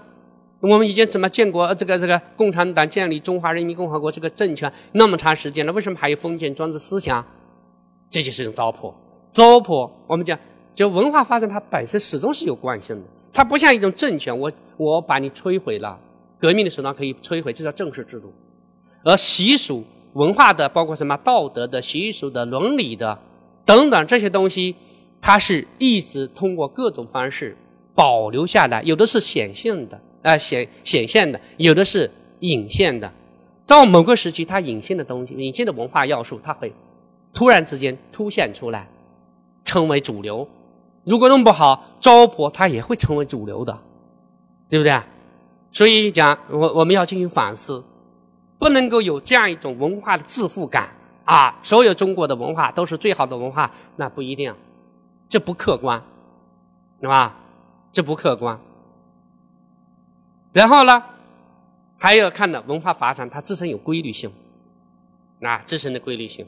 [0.64, 1.76] 我们已经怎么建国？
[1.76, 7.24] 这个这个共产党建立中华人民共和国这个政权那么长时间了，为什么还有封建专制思想？
[8.10, 8.94] 这就是一种糟粕。
[9.30, 10.40] 糟粕，我们讲，
[10.74, 13.02] 就文化发展它本身始终是有惯性的，
[13.34, 16.00] 它不像一种政权，我我把你摧毁了，
[16.40, 18.32] 革命的手段可以摧毁，这叫政治制度。
[19.04, 19.84] 而习俗
[20.14, 23.20] 文化的，包括什么道德的、习俗的、伦理的
[23.66, 24.74] 等等这些东西，
[25.20, 27.58] 它是一直通过各种方式
[27.94, 30.00] 保留下来，有的是显性的。
[30.24, 32.10] 啊，显显现的，有的是
[32.40, 33.12] 隐现的。
[33.68, 36.74] 到某个时期，它隐现的东西、隐现的文化要素，它会
[37.34, 38.88] 突然之间凸显出来，
[39.64, 40.48] 成为主流。
[41.04, 43.78] 如果弄不好，糟粕它也会成为主流的，
[44.70, 45.00] 对不对？
[45.72, 47.84] 所以讲，我我们要进行反思，
[48.60, 50.90] 不能够有这样一种文化的自负感
[51.26, 51.60] 啊！
[51.64, 54.54] 所有中国的文化都是最好的文化，那不一定，
[55.28, 56.02] 这不客观，
[57.02, 57.36] 是吧？
[57.92, 58.60] 这不客观。
[60.54, 61.04] 然后呢，
[61.98, 64.32] 还要看的文化发展，它自身有规律性，
[65.42, 66.46] 啊，自身的规律性。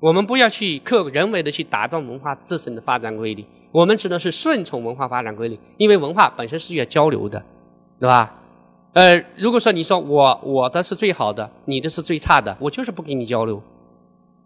[0.00, 7.42] 我们不要去刻人为的去打断文化自身的发展规律，我们只能是顺从文化发展规律，因为文化本身是要交流的，
[7.98, 8.34] 对吧？
[8.94, 13.62] 呃，如果说你说我我的是最好的，你的是最差的，我就是不跟你交流，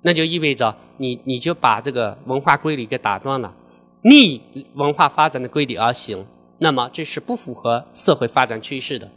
[0.02, 3.54] 那就意味着你你就把这个文化规律给打断了，
[4.02, 4.40] 逆
[4.74, 6.26] 文化发展的规律而行。
[6.62, 9.10] 那么这是不符合社会发展趋势的。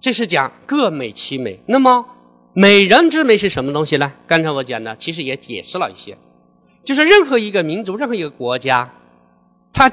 [0.00, 1.60] 这是讲各美其美。
[1.66, 2.06] 那么
[2.54, 4.10] 美人之美是什么东西呢？
[4.26, 6.16] 刚才我讲的其实也解释了一些，
[6.82, 8.90] 就是任何一个民族、任何一个国家，
[9.70, 9.92] 它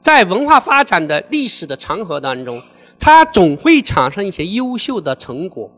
[0.00, 2.62] 在文化发展的历史的长河当中，
[3.00, 5.68] 它总会产生一些优秀的成果。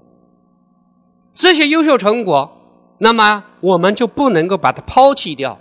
[1.32, 2.58] 这些优秀成果，
[2.98, 5.58] 那么我们就不能够把它抛弃掉。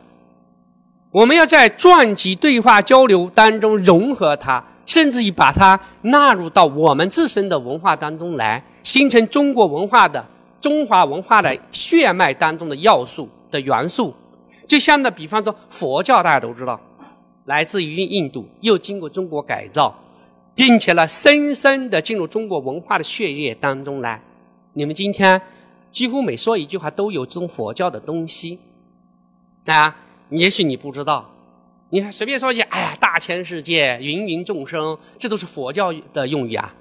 [1.11, 10.25] 我们要在传记对话交流当中融合它，甚至于把它纳入到我们自身的文化当中来，形成中国文化的
[10.61, 14.15] 中华文化的血脉当中的要素的元素。
[14.65, 16.79] 就像那，比方说佛教，大家都知道，
[17.43, 19.93] 来自于印度，又经过中国改造，
[20.55, 24.21] 并且呢，深深的进入中国文化的血液当中来。
[24.71, 25.41] 你们今天
[25.91, 28.59] 几乎每说一句话，都有这种佛教的东西
[29.65, 29.93] 啊。
[30.31, 31.29] 也许你不知道，
[31.89, 36.73] 你看随便说一句，哎呀，大千世界，芸芸众生，这都是佛教的用语啊。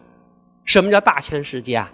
[0.64, 1.92] 什么叫大千世界啊？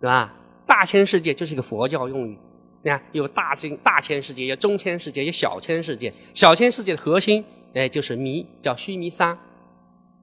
[0.00, 0.32] 对吧？
[0.66, 2.38] 大千世界就是一个佛教用语。
[2.82, 6.12] 你看，有大千大千世界，有中千世界，有小千世界。
[6.32, 7.44] 小千世界的核心，
[7.74, 9.36] 哎，就是弥，叫须弥山，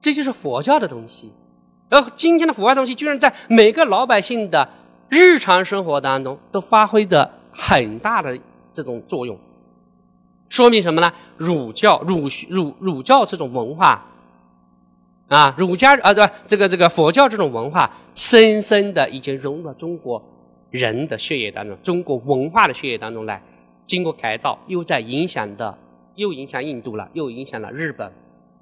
[0.00, 1.30] 这就是佛教的东西。
[1.90, 4.68] 而今天的佛教东西，居然在每个老百姓的
[5.08, 8.36] 日常生活当中都发挥的很大的
[8.72, 9.38] 这种作用。
[10.48, 11.12] 说明什么呢？
[11.36, 14.06] 儒教、儒儒儒教这种文化，
[15.28, 20.22] 啊，儒家啊，对这个这个佛教这种文化，深深的已经融入中国
[20.70, 23.42] 人的血液当中，中国文化的血液当中来，
[23.84, 25.76] 经过改造，又在影响的，
[26.14, 28.10] 又影响印度了，又影响了日本。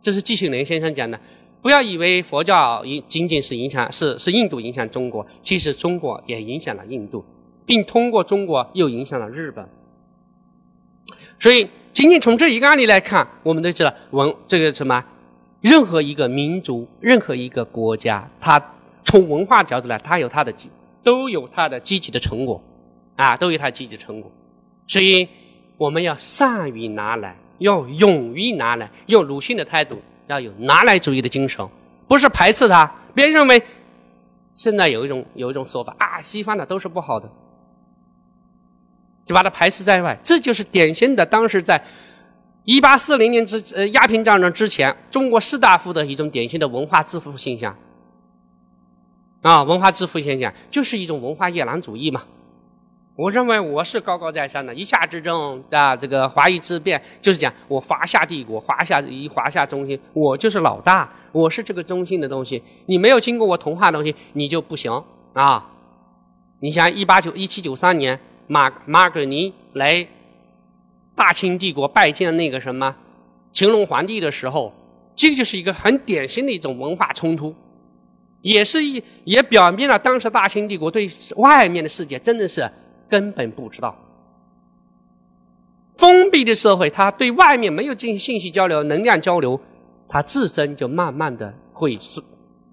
[0.01, 1.19] 这是季羡林先生讲的。
[1.63, 7.25] 不要以为佛教影仅仅是影响，是是印度影响中国，其实中国也影响了印度，
[7.65, 9.67] 并通过中国又影响了日本。
[11.39, 15.05] 所以，仅仅从这一个案例来看，我们都知道文这个什么，
[15.61, 18.63] 任何一个民族、任何一个国家，它
[19.05, 20.71] 从文化角度来，它有它的积，
[21.03, 22.63] 都有它的积极的成果，
[23.17, 24.31] 啊，都有它积极的成果。
[24.87, 25.29] 所以，
[25.77, 31.67] 我们要善于拿来，要勇于拿来，用鲁迅的态度，要有拿来主义的精神，
[32.09, 32.91] 不是排斥它。
[33.15, 33.63] 别人认为，
[34.55, 37.31] 现在有一种有一种说法啊，西方的都是不好的。
[39.27, 41.83] 就把它排斥在外，这就是典型的当时在
[42.65, 47.75] 一八四零年之呃鸦片战争之前，中国士大夫的一种典型的文化自负现象
[49.41, 52.23] 啊，文化自负现象就是一种文化夜郎主义嘛。
[53.17, 65.03] 我认为我是高高在上的，一下之争啊，这个华夷之辩就是讲我华夏帝国，华夏以华夏中心，我就是老大，我是这个中心的东西，你没有经过我同化的东西，你就不行
[65.33, 65.71] 啊。
[66.61, 68.21] 你像一八九一七九三年。
[68.47, 70.07] 马马格尼来
[71.15, 72.95] 大清帝国拜见那个什么
[73.53, 74.73] 乾隆皇帝的时候，
[75.15, 77.55] 这个就是一个很典型的一种文化冲突，
[78.41, 82.69] 也是一也表明了当时大清帝国对外面的世界真的是
[83.09, 83.97] 根本不知道。
[85.97, 89.59] 封闭的社会，它对外面没有进行信息交流、能量交流，
[90.09, 92.23] 它自身就慢慢的会衰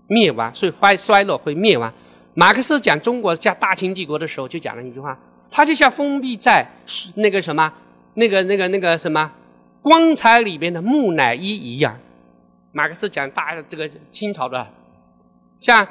[0.08, 1.94] 灭亡，所以衰衰落会灭亡。
[2.34, 5.18] 马克思讲中国加大清帝国的时候，就讲了一句话。
[5.52, 6.66] 它就像封闭在
[7.16, 7.72] 那个什么、
[8.14, 9.32] 那个、那个、那个什么
[9.82, 12.00] 棺材里边的木乃伊一样。
[12.72, 14.66] 马克思讲大这个清朝的，
[15.60, 15.86] 像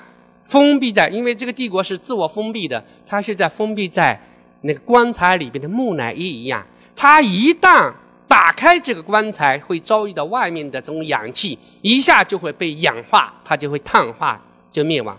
[0.44, 4.18] 封闭在，因为这个帝国是自我封闭的，它是在封闭在
[4.62, 6.66] 那个棺材里边的木乃伊一样。
[6.96, 7.92] 它一旦
[8.26, 14.40] 打开这个棺材，会遭遇到外面的这种氧气，一下就会被氧化，它就会碳化，
[14.72, 15.18] 就灭亡。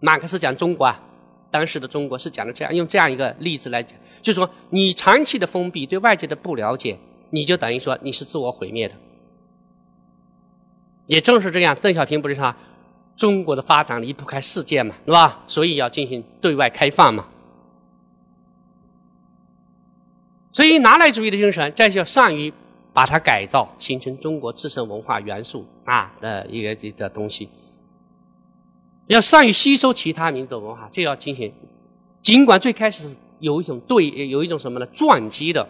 [0.00, 0.98] 马克思讲中国啊，
[1.54, 6.98] 当时的中国是讲的这样，用这样一个例子来讲，就是说你长期的封闭，对外界的不了解，
[7.30, 8.94] 你就等于说你是自我毁灭的。
[11.06, 12.52] 也正是这样，邓小平不是说
[13.14, 15.44] 中国的发展离不开世界嘛，是吧？
[15.46, 17.28] 所以要进行对外开放嘛。
[20.50, 22.52] 所以拿来主义的精神，这就善于
[22.92, 27.48] 把它改造，形成中国自身文化元素啊的一个的东西。
[29.06, 31.52] 要善于吸收其他民族文化，就要进行。
[32.22, 34.86] 尽管最开始有一种对，有一种什么呢？
[34.86, 35.66] 撞击的。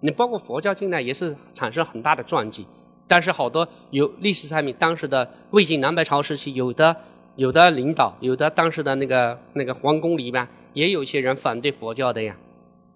[0.00, 2.66] 你包括佛教进来也是产生很大的撞击，
[3.06, 6.96] 但是好多有历史上面当时的魏晋南北朝时期，有的
[7.36, 12.34] 有的领导，有的当时的那个那个皇宫里面，也有一些人反对佛教的呀。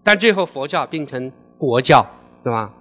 [0.03, 2.07] 但最后佛教变成国教，
[2.43, 2.73] 对吧？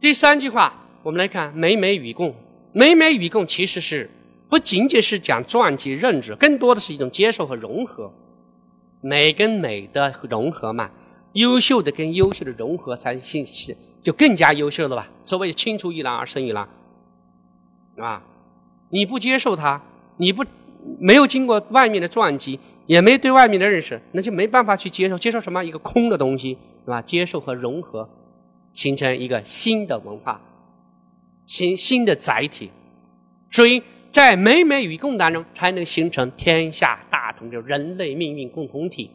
[0.00, 0.72] 第三句话，
[1.02, 2.34] 我们来看“美美与共”。
[2.72, 4.08] 美美与共其实是
[4.50, 8.12] 不仅仅是讲传记认知，更多的是一种接受和融合。
[9.00, 10.90] 美跟美的融合嘛，
[11.32, 15.08] 优秀的跟优秀的融合，才信息就更加优秀了吧？
[15.24, 16.68] 所谓“青出于蓝而胜于蓝”，
[17.96, 18.22] 啊，
[18.90, 19.80] 你不接受它，
[20.18, 20.44] 你不
[20.98, 22.58] 没有经过外面的撞击。
[22.86, 27.00] 也没对外面的认识，那就没办法去接受，接受什么一个空的东西，是吧？
[27.00, 28.08] 接受和融合，
[28.72, 30.40] 形成一个新的文化，
[31.46, 32.68] 新新的载体。
[33.48, 33.80] 所以
[34.10, 39.10] 在美美与共当中，才能形成天下大同，就人类命运共同体。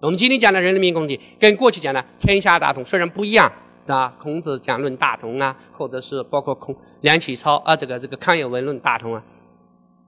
[0.00, 3.50] 我们今天讲的人类命运共同体，跟过去讲的天下大同虽然不一样，
[3.86, 9.22] 啊，孔子讲论大同啊，或者是包括孔梁启超啊，这个这个康有为论大同啊，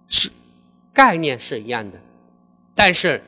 [0.08, 0.30] 是
[0.92, 1.98] 概念是一样的。
[2.74, 3.22] 但是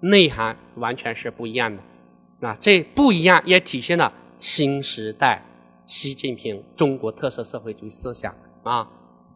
[0.00, 5.40] 内涵完全是不一样的，啊，这不一样也体现了新时代
[5.86, 8.34] 习近平中国特色社会主义思想
[8.64, 8.88] 啊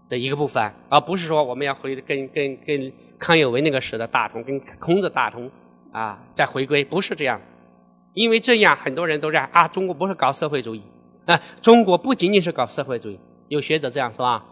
[0.09, 5.51] 的一个部分，而不是说我们要回跟跟跟康有为那个时的大同，跟孔子大同
[5.93, 7.41] 啊再回归，不是这样，
[8.15, 10.83] 因为这样很多人都在啊，中国不是搞社会主义
[11.27, 14.45] 啊，中国不仅仅是搞社会主义，有学者这样说啊，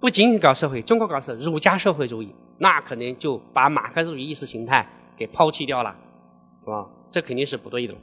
[0.00, 2.34] 不仅仅搞社会，中国搞是儒家社会主义。
[2.60, 4.84] 那肯定就把马克思主义意识形态
[5.16, 5.94] 给抛弃掉了，
[6.64, 6.84] 是吧？
[7.08, 7.94] 这肯定是不对的。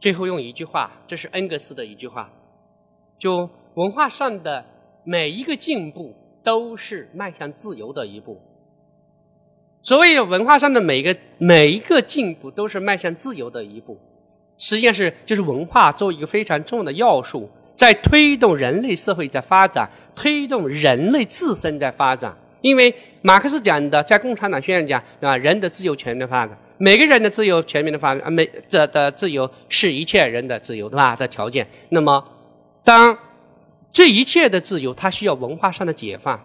[0.00, 2.30] 最后用一句话，这是恩格斯的一句话：，
[3.18, 4.64] 就文化上的
[5.08, 8.42] 每一个进步都是迈向自由的一步。
[9.80, 13.96] 所谓文化上的每个每一个进步都是迈向自由的一步，
[14.58, 22.36] 实际上是就是文化作为一个非常重要的要素，在推动人类社会在发展，推动人类自身在发展。
[22.62, 22.92] 因为
[23.22, 25.36] 马克思讲的，在共产党宣言讲，对吧？
[25.36, 31.14] 人的自由全面发展，每个人的自由全面的发展，啊，每这的自由是一切人的自由，对吧？
[31.14, 31.64] 的条件。
[31.90, 32.24] 那么，
[32.82, 33.16] 当
[33.96, 36.38] 这一切的自由，它需要文化上的解放。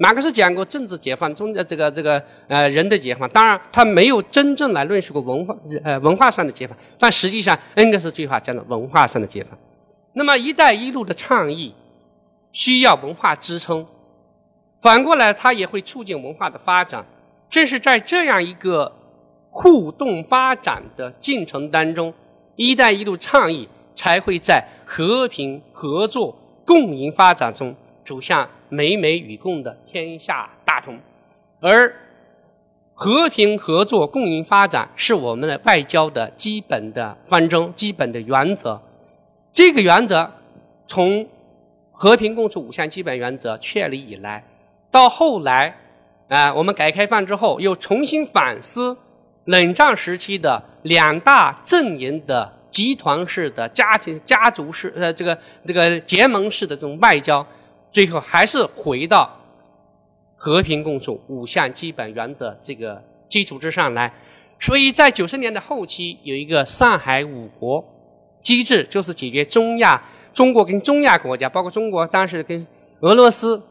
[0.00, 3.28] 马克思讲过政治解放，中的这个这个呃人的解放。
[3.28, 9.56] 当然，他没有真正来论述过文化呃文化上的解放，但实际上，恩格斯这句话讲的文化上的解放。
[10.14, 11.72] 那么，“一带一路”的倡议
[12.50, 13.86] 需要文化支撑。
[14.80, 17.06] 反过来，它也会促进文化的发展。
[17.48, 18.92] 正是在这样一个
[19.50, 22.12] 互动发展的进程当中
[22.56, 30.98] ，“一带一路”倡议才会在和平、合作、共赢发展中走向美美与共的天下大同。
[31.60, 31.94] 而
[32.92, 38.80] 和平、合作、共赢发展是我们的外交的基本的方针、基本的原则。
[39.52, 40.30] 这个原则
[40.86, 41.26] 从
[41.90, 44.44] 和平共处五项基本原则确立以来。
[44.90, 45.76] 到后来，
[46.28, 48.96] 啊，我们改革开放之后，又重新反思
[49.44, 57.46] 冷战时期的两大阵营的集团式的家庭、家族式呃，这个这个结盟式的这种外交，
[57.92, 59.30] 最后还是回到
[60.34, 64.12] 和平共处五项基本原则这个基础之上来。
[64.58, 67.84] 所以在九十年的后期，有一个上海五国
[68.42, 70.02] 机制，就是解决中亚、
[70.32, 72.66] 中国跟中亚国家，包括中国当时跟
[73.00, 73.62] 俄罗斯。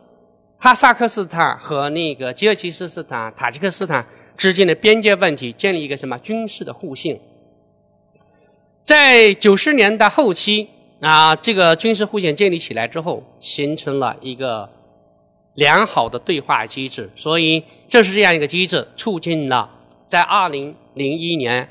[0.59, 4.07] 哈萨克斯坦和那个吉尔吉斯斯坦、塔吉克斯坦
[4.37, 7.19] 之间的边界问题，建立一个什么军事的互信？
[8.83, 10.67] 在九十年代后期
[10.99, 14.69] 啊，这个军事互信建立起来之后，形成了一个
[15.55, 17.09] 良好的对话机制。
[17.15, 19.69] 所以这是这样一个机制，促进了
[20.09, 21.69] 在二零零一年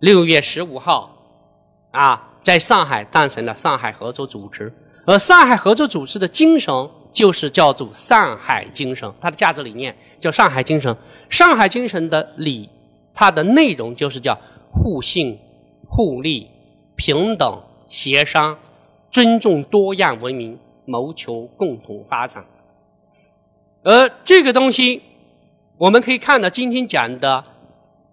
[0.00, 1.14] 六月十五号
[1.92, 4.72] 啊，在上海诞生了上海合作组织。
[5.04, 6.72] 而上海合作组织的精神
[7.10, 10.94] 就是叫做上海精神，它的价值理念叫上海精神。
[11.28, 12.68] 上海精神的理，
[13.12, 14.38] 它的内容就是叫
[14.70, 15.36] 互信、
[15.94, 16.48] 互利、
[16.96, 18.58] 平等、协商、
[19.10, 22.42] 尊重多样文明，谋求共同发展。
[23.82, 25.02] 而这个东西，
[25.76, 27.44] 我们可以看到今天讲的，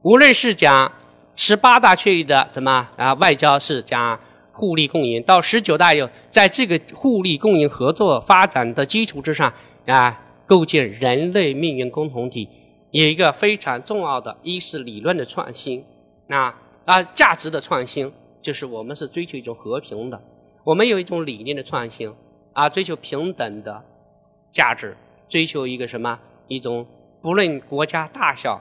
[0.01, 0.91] 无论是讲
[1.37, 4.19] 十八大确立的什么啊外交，是讲。
[4.51, 9.53] 互利共赢到十九大有，在这个互利共赢合作发展的基础之上
[9.85, 12.49] 啊，构建人类命运共同体，
[12.91, 15.85] 有一个非常重要的，一是理论的创新，
[16.27, 16.53] 啊
[16.89, 18.11] 啊价值的创新，
[18.41, 20.19] 就是我们是追求一种和平的，
[20.63, 22.11] 我们有一种理念的创新
[22.53, 23.85] 啊，追求平等的
[24.51, 24.97] 价值，
[25.27, 26.83] 追求一个什么一种
[27.21, 28.59] 不论国家大小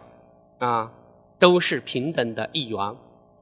[0.58, 0.92] 啊
[1.38, 2.78] 都是平等的一员，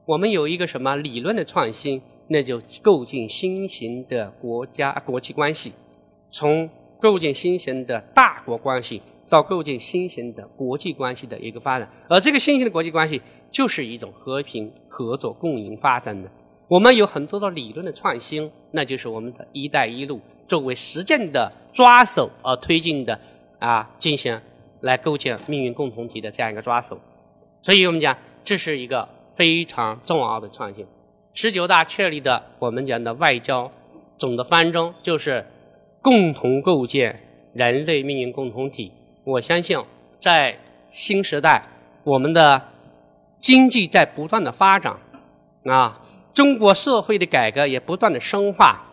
[0.05, 2.01] 我们有一个什么理论的创新。
[2.29, 5.71] 那就构建新型的国家国际关系，
[6.29, 6.69] 从
[6.99, 13.21] 构建新型的大国关系到构建新型的国际关系的一个发展，而这个新型的国际关系
[13.57, 16.29] 就是一种和平、合作、共赢发展的。
[16.67, 23.19] 我们有很多的理论的创新，那就是我们的一带一路作为实践的抓手而推进的
[23.57, 24.39] 啊，进行
[24.81, 26.99] 来构建命运共同体的这样一个抓手。
[27.63, 28.15] 所以我们讲，
[28.45, 30.85] 这是一个非常重要的创新。
[31.33, 33.71] 十九大确立的我们讲的外交
[34.19, 35.43] 总的方针就是
[36.03, 37.19] 共同构建
[37.53, 38.91] 人类命运共同体。
[39.25, 39.75] 我相信，
[40.19, 40.55] 在
[40.91, 41.59] 新时代，
[42.03, 42.61] 我们的
[43.37, 44.95] 经济在不断的发展，
[45.65, 46.01] 啊，
[46.33, 48.83] 中国社会的改革也不断的深化。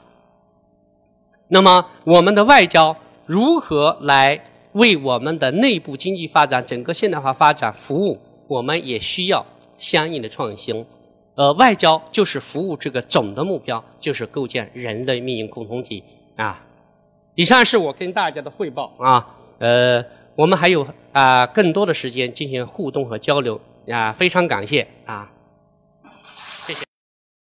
[1.48, 2.96] 那么，我们的外交
[3.26, 4.42] 如何来
[4.72, 8.18] 为我们的内部经济发展、整个现代化发展服务？
[8.46, 9.44] 我们也需要
[9.76, 10.84] 相应的创新。
[11.34, 16.02] 呃，外交就是服务这个总的目标，就是构建人类命运共同体
[16.36, 16.64] 啊。
[17.34, 19.26] 以上是我跟大家的汇报啊。
[19.58, 20.04] 呃，
[20.36, 25.30] 我们还有啊更多的时间进行互动和交流啊，非常感谢啊。